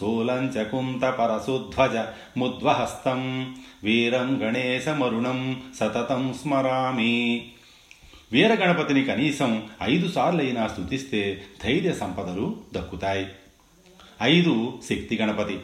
శూలంచకుంత 0.00 1.04
పరశుధ్వజ 1.04 2.04
ముద్వహస్తం 2.36 3.54
వీరం 3.84 4.42
గణేశమరుణం 4.42 5.62
సతతం 5.80 6.38
స్మరామి. 6.42 7.46
వీరగణపతిని 8.32 9.04
కనీసం 9.04 9.68
ఐదు 9.82 10.08
సార్లైనా 10.08 10.66
స్థుతిస్తే 10.66 11.42
ధైర్య 11.64 11.92
సంపదలు 11.92 12.56
దక్కుతాయి. 12.74 13.26
ఐదు 14.22 14.80
శక్తి 14.90 15.16
గణపతి. 15.16 15.58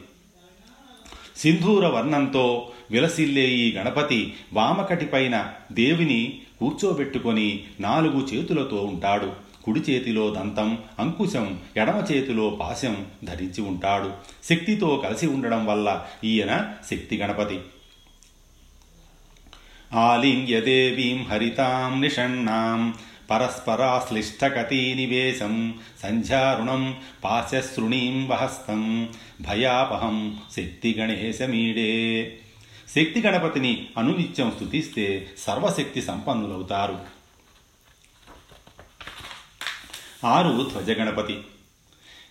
సింధూర 1.40 1.86
వర్ణంతో 1.86 2.70
విలసిల్లే 2.90 3.48
ఈ 3.48 3.76
గణపతి 3.76 4.34
వామకటిపైన 4.52 5.52
దేవిని 5.72 6.38
కూర్చోబెట్టుకొని 6.60 7.64
నాలుగు 7.80 8.26
చేతులతో 8.26 8.84
ఉంటాడు. 8.84 9.32
కుడి 9.64 9.80
చేతిలో 9.80 10.30
దంతం 10.30 10.78
అంకుశం 10.98 11.58
ఎడమ 11.76 12.04
చేతిలో 12.12 12.50
పాశం 12.50 13.06
ధరించి 13.24 13.62
ఉంటాడు. 13.62 14.12
శక్తితో 14.44 15.02
కలిసి 15.04 15.26
ఉండడం 15.26 15.66
వల్ల 15.66 16.04
ఈయన 16.24 16.72
శక్తి 16.90 17.16
గణపతి. 17.16 17.60
ఆలింగ్య 19.94 20.60
దేవీం 20.60 21.22
హరితాం 21.22 22.00
నిషణ్ణాం 22.00 22.94
పరస్పరాశ్లిష్టకతీనివేశం 23.30 25.78
సంధ్యారుణం 26.02 26.96
పాశశృణీం 27.24 28.28
వహస్తం 28.28 29.08
భయాపహం 29.40 30.40
శక్తి 30.56 30.96
గణేశమీడే 30.98 32.38
శక్తి 32.88 33.20
గణపతిని 33.20 33.88
అనునిత్యం 33.98 34.50
స్థుతిస్తే 34.50 35.28
సర్వశక్తి 35.38 36.02
సంపన్నులవుతారు. 36.02 36.98
ఆరు 40.24 40.68
ధ్వజ 40.72 40.90
గణపతి 40.90 41.38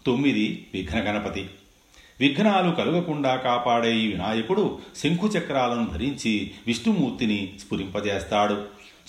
తొమ్మిది 0.06 0.66
విఘ్న 0.74 0.98
గణపతి 0.98 1.46
విఘ్నాలు 2.20 2.70
కలుగకుండా 2.70 3.36
కాపాడే 3.36 3.96
ఈ 3.96 4.06
వినాయకుడు 4.06 4.78
శంఖుచక్రాలను 4.96 5.86
ధరించి 5.86 6.50
విష్ణుమూర్తిని 6.66 7.54
స్ఫురింపజేస్తాడు. 7.60 8.64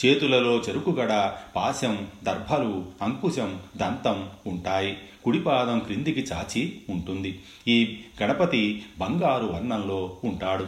చేతులలో 0.05 0.57
చెరుకుగడ 0.57 1.33
పాశం 1.55 2.07
దర్భలు 2.23 2.85
అంకుశం 3.01 3.59
దంతం 3.77 4.29
ఉంటాయి. 4.47 4.97
కుడిపాదం 5.23 5.79
క్రిందికి 5.79 6.19
చాచి 6.19 6.81
ఉంటుంది. 6.89 7.39
ఈ 7.67 7.99
గణపతి 8.23 8.85
బంగారు 8.99 9.45
వర్ణంలో 9.45 10.17
ఉంటాడు. 10.23 10.67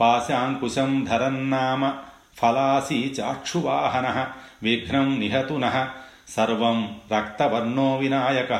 పాశాంకుశం 0.00 1.06
ధరన్నామ 1.10 1.92
ఫలాసి 2.36 3.14
చాక్షువాహన 3.20 4.28
విఘ్నం 4.62 5.20
నిహతున 5.20 5.88
సర్వం 6.28 7.00
రక్తవర్ణో 7.12 7.96
వినాయక. 7.96 8.52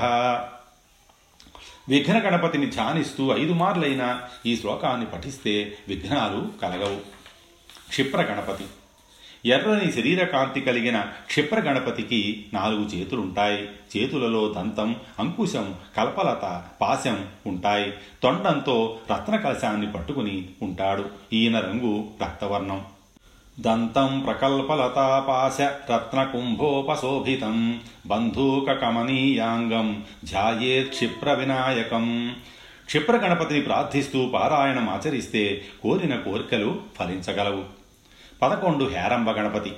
విఘ్న 1.90 2.18
గణపతిని 2.18 2.66
ధ్యానిస్తూ 2.66 3.36
ఐదు 3.36 3.52
మార్లైనా 3.52 4.22
ఈ 4.46 4.56
శ్లోకాన్ని 4.56 5.06
పఠిస్తే 5.06 5.78
విఘ్నాలు 5.88 6.60
కలగవు. 6.62 7.00
క్షిప్ర 7.88 8.22
గణపతి. 8.22 8.64
ఎర్రని 9.46 9.92
శరీర 9.92 10.24
కాంతి 10.24 10.60
కలిగిన 10.60 11.00
క్షిప్ర 11.00 11.60
గణపతికి 11.60 12.46
నాలుగు 12.54 12.84
చేతులుంటాయి. 12.84 13.68
చేతులలో 13.96 14.52
దంతం 14.52 14.96
అంకుశం 15.18 15.74
కల్పలత 15.96 16.64
పాశం 16.80 17.26
ఉంటాయి. 17.46 17.92
తొండంతో 18.22 18.98
రత్న 19.12 19.36
కలశాన్ని 19.36 19.92
పట్టుకుని 19.92 20.48
ఉంటాడు. 20.62 21.04
ఈయన 21.32 21.58
రంగు 21.58 22.04
రక్తవర్ణం. 22.22 22.84
దంతం 23.60 24.20
ప్రకల్పలతాపాశ 24.20 25.60
రత్నకుంభోపశోభితం 25.60 27.80
బంధూకకమనీయాంగం 28.06 30.04
ధ్యాయేత్ 30.24 30.88
క్షిప్ర 30.88 31.32
వినాయకం 31.32 32.36
క్షిప్ర 32.86 33.16
గణపతిని 33.16 33.60
ప్రార్థిస్తూ 33.60 34.28
పారాయణం 34.28 34.88
ఆచరిస్తే 34.88 35.62
కోరిన 35.82 36.16
కోరికలు 36.16 36.78
ఫలించగలవు. 36.98 37.64
పదకొండు 38.42 38.84
హేరంబ 38.84 39.30
గణపతి. 39.30 39.72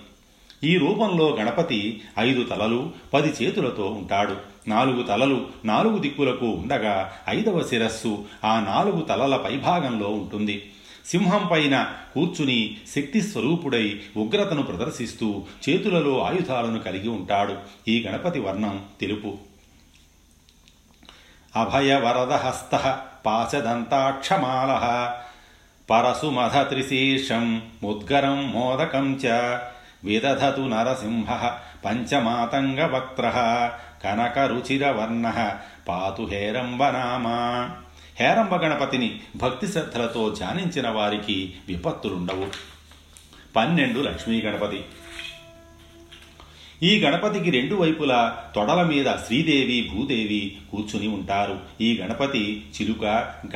ఈ 0.64 0.78
రూపంలో 0.78 1.36
గణపతి 1.40 2.02
ఐదు 2.18 2.42
తలలు 2.42 2.90
పది 3.14 3.28
చేతులతో 3.28 3.86
ఉంటాడు. 3.86 4.36
నాలుగు 4.68 5.02
తలలు 5.02 5.46
నాలుగు 5.64 5.98
దిక్కులకు 5.98 6.46
ఉండగా 6.46 7.12
ఐదవ 7.28 7.62
శిరస్సు 7.62 8.24
ఆ 8.44 8.60
నాలుగు 8.60 9.00
తలల 9.00 9.36
పైభాగంలో 9.36 10.08
ఉంటుంది. 10.08 10.62
సింహం 11.06 11.48
పైన 11.52 11.92
కూర్చుని 12.14 12.80
శక్తి 12.96 13.22
స్వరూపుడై 13.22 14.00
ఉగ్రతను 14.16 14.62
ప్రదర్శిస్తూ 14.62 15.44
చేతులలో 15.68 16.22
ఆయుధాలను 16.22 16.80
కలిగి 16.80 17.08
ఉంటాడు. 17.08 17.56
ఈ 17.88 18.06
గణపతి 18.08 18.40
వర్ణం 18.40 18.84
తెలుపు. 19.00 19.38
అభయవరదహస్త 21.56 23.00
పాశదంతాక్షమాల. 23.26 24.70
పరసుమధ 25.90 26.56
త్రిశీర్షం 26.56 27.62
ముద్గరం 27.82 28.52
మోదకం 28.52 29.20
చ. 29.24 29.26
విదధతు 30.04 30.60
నరసింహ 30.60 31.56
పంచమాతంగవక్త్ర. 31.84 33.30
కనకరుచిరవర్ణ 34.04 35.56
పాతు 35.88 36.22
హేరంబనామా 36.22 37.70
హేరంబ 38.20 38.54
గణపతిని 38.54 39.20
భక్తి 39.36 39.68
శ్రద్ధలతో 39.68 40.34
ధ్యానించిన 40.38 40.88
వారికి 40.88 41.54
విపత్తులుండవు. 41.68 42.46
పన్నెండు 43.56 44.00
లక్ష్మీ 44.00 44.40
గణపతి. 44.40 44.84
ఈ 46.82 47.00
గణపతికి 47.00 47.50
రెండు 47.50 47.74
వైపులా 47.74 48.44
తొడల 48.54 48.82
మీద 48.82 49.04
శ్రీదేవి 49.04 49.90
భూదేవి 49.94 50.56
కూర్చుని 50.72 51.08
ఉంటారు. 51.08 51.58
ఈ 51.80 51.98
గణపతి 51.98 52.66
చిలుక 52.74 53.04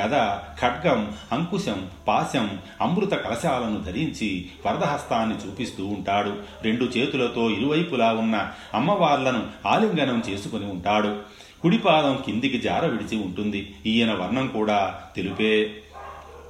గద 0.00 0.38
ఖడ్గం 0.60 1.12
అంకుశం 1.32 1.90
పాశం 2.08 2.58
అమృత 2.80 3.10
కలశాలను 3.10 3.80
ధరించి 3.80 4.46
వరదహస్తాన్ని 4.66 5.46
చూపిస్తూ 5.46 5.86
ఉంటాడు. 5.86 6.36
రెండు 6.62 6.84
చేతులతో 6.84 7.50
ఇరువైపులా 7.50 8.12
ఉన్న 8.12 8.52
అమ్మవార్లను 8.74 9.46
ఆలింగనం 9.66 10.22
చేసుకుని 10.30 10.64
ఉంటాడు. 10.64 11.35
కుడిపాదం 11.62 12.18
కిందికి 12.26 12.58
జార 12.58 12.86
విడిచి 12.86 13.16
ఉంటుంది. 13.16 13.74
ఈయన 13.86 14.12
వర్ణం 14.12 14.46
కూడా 14.46 15.00
తెలుపే. 15.16 15.70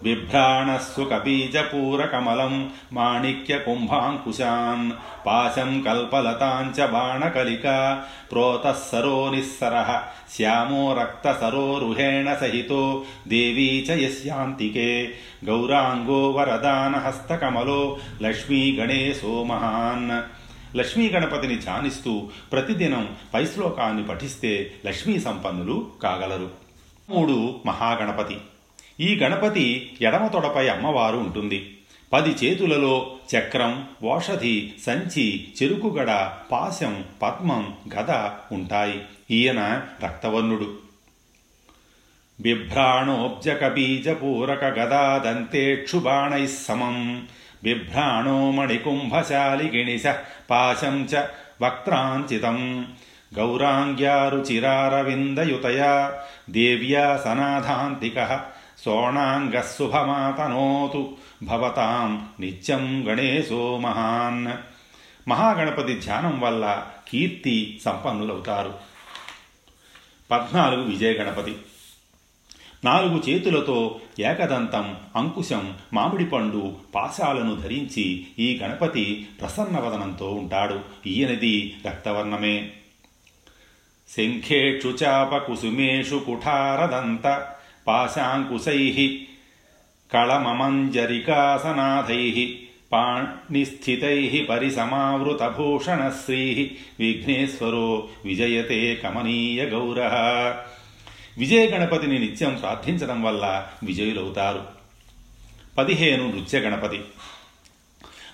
బిభ్రాణస్సు 0.03 1.01
కబీజపూరకమలం 1.01 2.71
మాణిక్య 2.92 3.59
కుంభాంకుశాన్ 3.59 4.90
పాశం 5.27 5.81
కల్పలతాంచ 5.81 6.87
బాణకలిక 6.87 8.03
ప్రోతః 8.33 8.73
నిస్సర 8.73 9.31
నిస్సరः 9.31 9.99
శ్యామో 10.37 10.97
రక్తసరోరుహేణ 11.01 12.35
సహితో 12.35 13.05
దేవీ 13.29 13.87
చ 13.90 13.90
యస్యాంతికే 13.90 15.12
గౌరాంగో 15.45 16.31
వరదానహస్తకమలో 16.31 17.97
లక్ష్మీ 18.23 18.77
గణేశో 18.81 19.42
మహాన్. 19.42 20.36
లక్ష్మీ 20.77 21.11
గణపతిని 21.11 21.57
ధ్యానిస్తూ 21.57 22.29
ప్రతిదినం 22.53 23.17
పైశ్లోకాన్ని 23.35 24.07
పఠిస్తే 24.07 24.75
లక్ష్మీ 24.87 25.21
సంపన్నులు 25.21 25.91
కాగలరు. 26.03 26.51
మూడు 27.09 27.61
మహాగణపతి. 27.67 28.37
ఈ 29.01 29.17
గణపతి 29.17 29.97
ఎడమ 30.03 30.27
తొడపై 30.27 30.69
అమ్మవారు 30.69 31.17
ఉంటుంది. 31.17 31.79
పది 32.13 32.31
చేతులలో 32.31 33.17
చక్రం 33.37 33.89
ఓషధి 34.03 34.73
సంచి 34.87 35.49
చెరుకుగడ 35.63 36.33
పాశం 36.53 37.05
పద్మం 37.23 37.75
గద 37.95 38.11
ఉంటాయి. 38.55 39.03
ఈయన 39.31 39.83
రక్తవర్ణుడు. 40.05 40.79
బిభ్రాణోబ్జక 42.41 43.69
బీజపూరక 43.69 44.65
గదాదంతేక్షుబాణైः 44.65 46.47
సమం. 46.47 47.29
బిభ్రాణో 47.67 48.51
మణికుంభశాలిగిణిశ 48.51 50.15
పాశం 50.51 51.05
చ 51.05 51.25
వక్త్రాంచితం 51.63 52.87
గౌరాంగ్యారుచిరారవిందయుతయా 53.39 56.21
దేవ్యా 56.51 57.17
సనాథాంతిక 57.17 58.47
సోణాంగः 58.85 59.61
శుభమాతనోతు 59.61 61.15
భవతాం 61.43 62.29
నిత్యం 62.41 63.09
గణేశో 63.09 63.77
మహాన్ 63.77 64.53
మహాగణపతి 65.29 66.01
ధ్యానం 66.01 66.41
వల్ల 66.41 66.87
కీర్తి 67.09 67.81
సంపన్నులవుతారు। 67.85 68.75
పద్నాలుగు 70.31 70.83
విజయ 70.83 71.13
గణపతి 71.13 71.57
నాలుగు 72.85 73.23
చేతులతో 73.29 74.01
ఏకదంతం 74.21 74.97
అంకుశం 75.17 75.75
మామిడి 75.93 76.25
పండు 76.25 76.73
పాశాలను 76.95 77.57
ధరించి 77.57 78.27
ఈ 78.39 78.61
గణపతి 78.62 79.27
ప్రసన్నవదనంతో 79.41 80.31
ఉంటాడు. 80.31 80.81
ఈయనది 81.07 81.77
రక్తవర్ణమే. 81.87 82.71
శంఖేషు 84.17 84.89
చాప 84.89 85.37
కుసుమేషు 85.37 86.23
కుఠారదంత 86.27 87.49
పాశాంకుశై 87.87 89.21
కళమమంజరికాసనాథై 90.12 92.59
పాణిస్థితై 92.93 94.47
పరిసమావృతభూషణశ్రీ 94.49 96.71
విఘ్నేశ్వరో 96.99 98.09
విజయతే 98.25 98.95
కమనీయ 98.95 99.65
గౌర. 99.65 99.99
విజయ 101.38 101.66
గణపతిని 101.66 102.18
నిత్యం 102.18 102.55
ప్రార్థించడం 102.55 103.22
వల్ల 103.22 103.66
విజయులవుతారు. 103.83 104.62
పదిహేను 105.79 106.31
నృత్య 106.31 106.59
గణపతి 106.59 107.01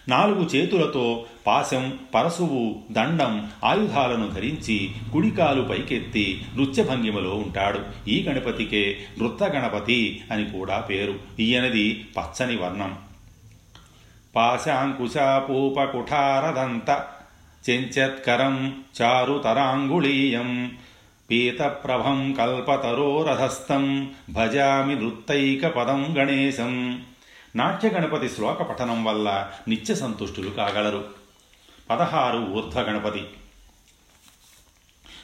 నాలుగు 0.08 0.44
చేతులతో 0.44 1.24
పాశం 1.46 1.98
పరశువు 2.14 2.82
దండం 2.90 3.50
ఆయుధాలను 3.64 4.28
ధరించి 4.28 4.90
కుడికాలు 5.12 5.62
పైకెత్తి 5.62 6.44
నృత్య 6.56 6.82
భంగిమలో 6.82 7.34
ఉంటాడు. 7.34 8.08
ఈ 8.08 8.26
గణపతికే 8.28 8.98
నృత్య 9.22 9.46
గణపతి 9.46 10.24
అని 10.32 10.50
కూడా 10.50 10.80
పేరు. 10.80 11.18
ఈయనది 11.40 12.04
పచ్చని 12.16 12.56
వర్ణం. 12.56 12.98
పాశాంకుశాపూపకుఠారదంత 14.36 17.04
చెంచత్కరం 17.70 18.84
చారుతరాంగుళీయం 19.02 20.72
పీతప్రభం 21.32 22.32
కల్పతరోరథస్థం 22.32 24.14
భజామి 24.30 24.94
నృత్తైకపదం 24.94 26.14
గణేశం. 26.18 27.02
నాట్య 27.56 27.88
గణపతి 27.88 28.28
శ్లోక 28.28 28.62
పఠనం 28.62 29.04
వల్ల 29.04 29.50
నిత్య 29.68 29.94
సంతుష్టులు 29.94 30.50
కాగలరు. 30.50 31.04
పదహారు 31.90 32.38
ఊర్ధ్వ 32.38 32.80
గణపతి. 32.80 33.22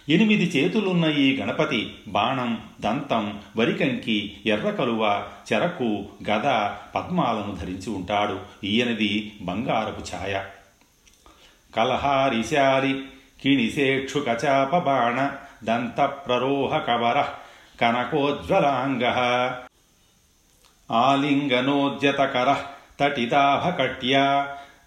ఎనిమిది 0.09 0.45
చేతులున్న 0.45 1.05
ఈ 1.05 1.37
గణపతి 1.37 1.95
బాణం 2.09 2.61
దంతం 2.81 3.41
వరికంకి 3.57 4.37
ఎర్ర 4.47 4.71
కలువ 4.71 5.29
చెరకు 5.53 6.07
గద 6.31 6.71
పద్మాలను 6.95 7.57
ధరించి 7.61 7.91
ఉంటాడు. 7.91 8.41
ఈయనది 8.65 9.33
బంగారపు 9.41 10.17
ఛాయ. 10.17 10.45
కలహారిశారి 11.77 13.05
కిణిసేక్షుకచాప 13.43 14.79
బాణ 14.79 15.31
దంత 15.63 16.01
ప్రరోహకవర 16.27 17.19
కనకోజ్వలాంగ 17.81 19.05
ఆలింగనోద్యతకర 20.91 22.51
తటితాభకట్యా 23.01 24.25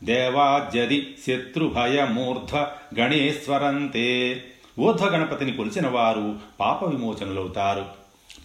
దేవాజ్యది 0.04 1.00
శత్రుభయమూర్ధ్వ 1.26 2.58
గణేశ్వరంతే 3.00 4.08
ఊర్ధ్వ 4.80 5.06
గణపతిని 5.06 5.56
కొలిచిన 5.56 5.88
వారు 5.88 6.36
పాప 6.60 6.86
విమోచనులవుతారు 6.86 7.86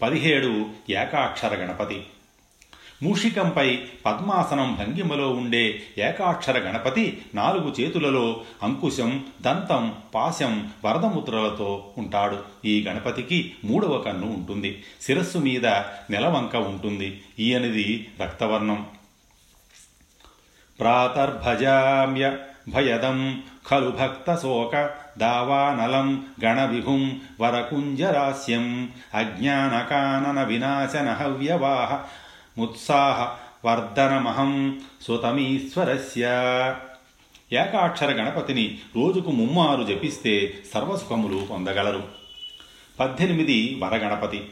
పదిహేడు 0.03 0.53
ఏకాక్షర 0.91 1.55
గణపతి 1.55 1.99
మూషికంపై 3.03 3.79
పద్మాసనం 4.07 4.77
భంగిమలో 4.81 5.31
ఉండే 5.31 5.83
ఏకాక్షర 5.99 6.59
గణపతి 6.59 7.23
నాలుగు 7.35 7.75
చేతులలో 7.81 8.41
అంకుశం 8.63 9.25
దంతం 9.43 9.93
పాశం 10.15 10.71
వరదముద్రలతో 10.85 11.93
ఉంటాడు. 11.99 12.39
ఈ 12.65 12.85
గణపతికి 12.89 13.55
మూడవ 13.65 13.99
కన్ను 13.99 14.27
ఉంటుంది. 14.27 14.85
శిరస్సు 15.03 15.39
మీద 15.39 15.67
నెలవంక 16.11 16.57
ఉంటుంది. 16.57 17.23
ఈయనది 17.39 18.09
రక్తవర్ణం. 18.23 18.87
ప్రాతర్భజామ్య 20.79 22.37
భయదం 22.69 23.43
ఖలు 23.71 23.91
భక్తశోక 23.91 24.91
దావానలం 25.19 26.27
గణవిభుం 26.45 27.21
వరకుంజరాస్యం 27.41 28.91
అజ్ఞానకానన 29.15 30.43
వినాశన 30.43 31.13
హవ్యవాహ 31.13 32.09
ముత్సాహ 32.59 33.37
వర్ధనమహం 33.69 34.81
సుతమీశ్వరస్య. 35.03 36.27
ఏకాక్షర 37.53 38.07
గణపతిని 38.07 38.79
రోజుకు 38.97 39.31
ముమ్మారు 39.31 39.83
జపిస్తే 39.83 40.55
సర్వసుఖములు 40.75 41.47
పొందగలరు. 41.51 42.03
పద్దెనిమిది 43.01 43.79
వరగణపతి. 43.83 44.45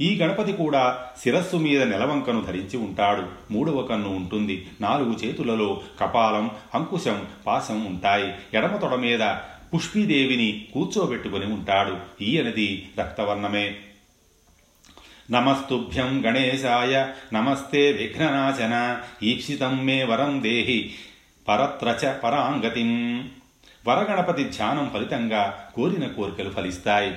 ఈ 0.00 0.18
గణపతి 0.20 0.52
కూడా 0.52 1.06
శిరస్సు 1.22 1.56
మీద 1.56 1.82
నెలవంకను 1.82 2.42
ధరించి 2.42 2.76
ఉంటాడు. 2.76 3.52
మూడవ 3.52 3.82
కన్ను 3.82 4.16
ఉంటుంది. 4.16 4.66
నాలుగు 4.80 5.12
చేతులలో 5.12 5.80
కపాలం 6.00 6.50
అంకుశం 6.74 7.26
పాశం 7.46 7.84
ఉంటాయి. 7.84 8.34
ఎడమ 8.54 8.76
తొడ 8.76 8.94
మీద 8.94 9.20
పుష్పీదేవిని 9.74 10.68
కూర్చోబెట్టుకుని 10.74 11.46
ఉంటాడు. 11.46 11.96
ఈయనది 12.22 12.88
రక్తవర్ణమే. 12.98 13.76
నమస్తుభ్యం 15.30 16.22
గణేశాయ 16.26 17.06
నమస్తే 17.32 17.92
విఘ్ననాశన 17.92 19.00
ఈప్సితం 19.22 19.84
మే 19.84 20.04
వరం 20.04 20.42
దేహి 20.42 20.90
పరత్రచ 21.48 22.12
పరాంగతిం. 22.12 23.18
వరగణపతి 23.88 24.44
ధ్యానం 24.44 24.90
ఫలితంగా 24.94 25.70
కోరిన 25.74 26.06
కోరికలు 26.06 26.50
ఫలిస్తాయి. 26.50 27.14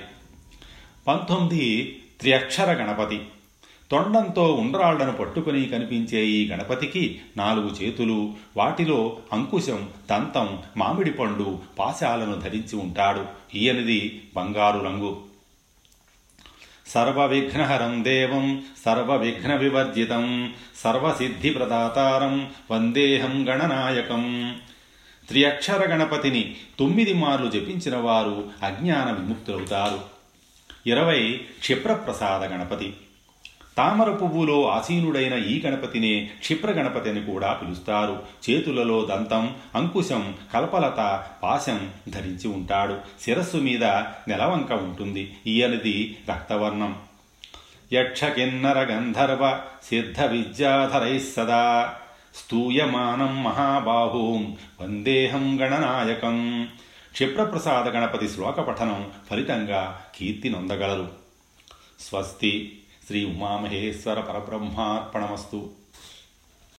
పంతొమ్మిది 1.08 2.00
త్రియక్షర 2.20 2.72
గణపతి. 2.72 3.22
తొండంతో 3.92 4.54
ఉండ్రాళ్ళను 4.54 5.12
పట్టుకుని 5.12 5.66
కనిపించే 5.66 6.26
ఈ 6.26 6.50
గణపతికి 6.50 7.22
నాలుగు 7.38 7.70
చేతులు 7.84 8.34
వాటిలో 8.58 9.18
అంకుశం 9.34 9.90
దంతం 10.12 10.60
మామిడి 10.78 11.12
పండు 11.12 11.60
పాశాలను 11.80 12.36
ధరించి 12.36 12.76
ఉంటాడు. 12.76 13.26
ఈయనది 13.56 14.22
బంగారు 14.36 14.80
రంగు. 14.80 15.27
సర్వవిఘ్నహరం 16.88 18.04
దేవం 18.04 18.66
సర్వవిఘ్న 18.86 19.56
వివర్జితం 19.56 20.54
సర్వసిద్ధి 20.76 21.50
ప్రదాతారం 21.50 22.52
వందేహం 22.72 23.50
గణనాయకం. 23.50 24.56
త్రియక్షర 25.28 25.86
గణపతిని 25.86 26.56
తొమ్మిది 26.80 27.14
మార్లు 27.14 27.50
జపించిన 27.50 27.96
వారు 27.96 28.50
అజ్ఞాన 28.64 29.12
విముక్తులవుతారు. 29.12 30.00
ఇరవై 30.90 31.42
క్షిప్రప్రసాద 31.60 32.44
గణపతి. 32.44 32.94
తామర 33.78 34.12
పువ్వులో 34.12 34.70
ఆసీనుడైన 34.70 35.34
ఈ 35.34 35.62
గణపతినే 35.62 36.30
క్షిప్ర 36.40 36.72
గణపతి 36.72 37.10
అని 37.10 37.26
కూడా 37.26 37.54
పిలుస్తారు. 37.54 38.24
చేతులలో 38.50 39.06
దంతం 39.06 39.56
అంకుశం 39.76 40.36
కల్పలత 40.54 41.24
పాశం 41.44 41.90
ధరించి 42.10 42.48
ఉంటాడు. 42.48 42.98
శిరస్సు 43.22 43.58
మీద 43.58 43.84
నెలవంక 43.84 44.72
ఉంటుంది. 44.72 45.38
ఈయనది 45.48 46.18
రక్తవర్ణం. 46.30 46.96
యక్షకిన్నర 47.94 48.80
గంధర్వ 48.80 49.60
సిద్ధ 49.90 50.22
విద్యాధరై 50.22 51.20
సదా. 51.20 51.94
స్తూయమానం 52.36 53.44
మహాబాహూం. 53.44 54.58
వందేహం 54.82 55.62
గణనాయకం. 55.62 56.68
క్షిప్రప్రసాద 57.12 57.88
గణపతి 57.90 58.30
శ్లోక 58.30 58.60
పఠనం 58.60 59.12
ఫలితంగా 59.30 60.02
కీర్తి 60.16 60.50
నొందగలరు. 60.50 61.12
స్వస్తి. 62.00 62.80
శ్రీ 63.08 63.26
ఉమామహేశ్వర 63.26 64.20
పరబ్రహ్మార్పణమస్తు. 64.20 65.70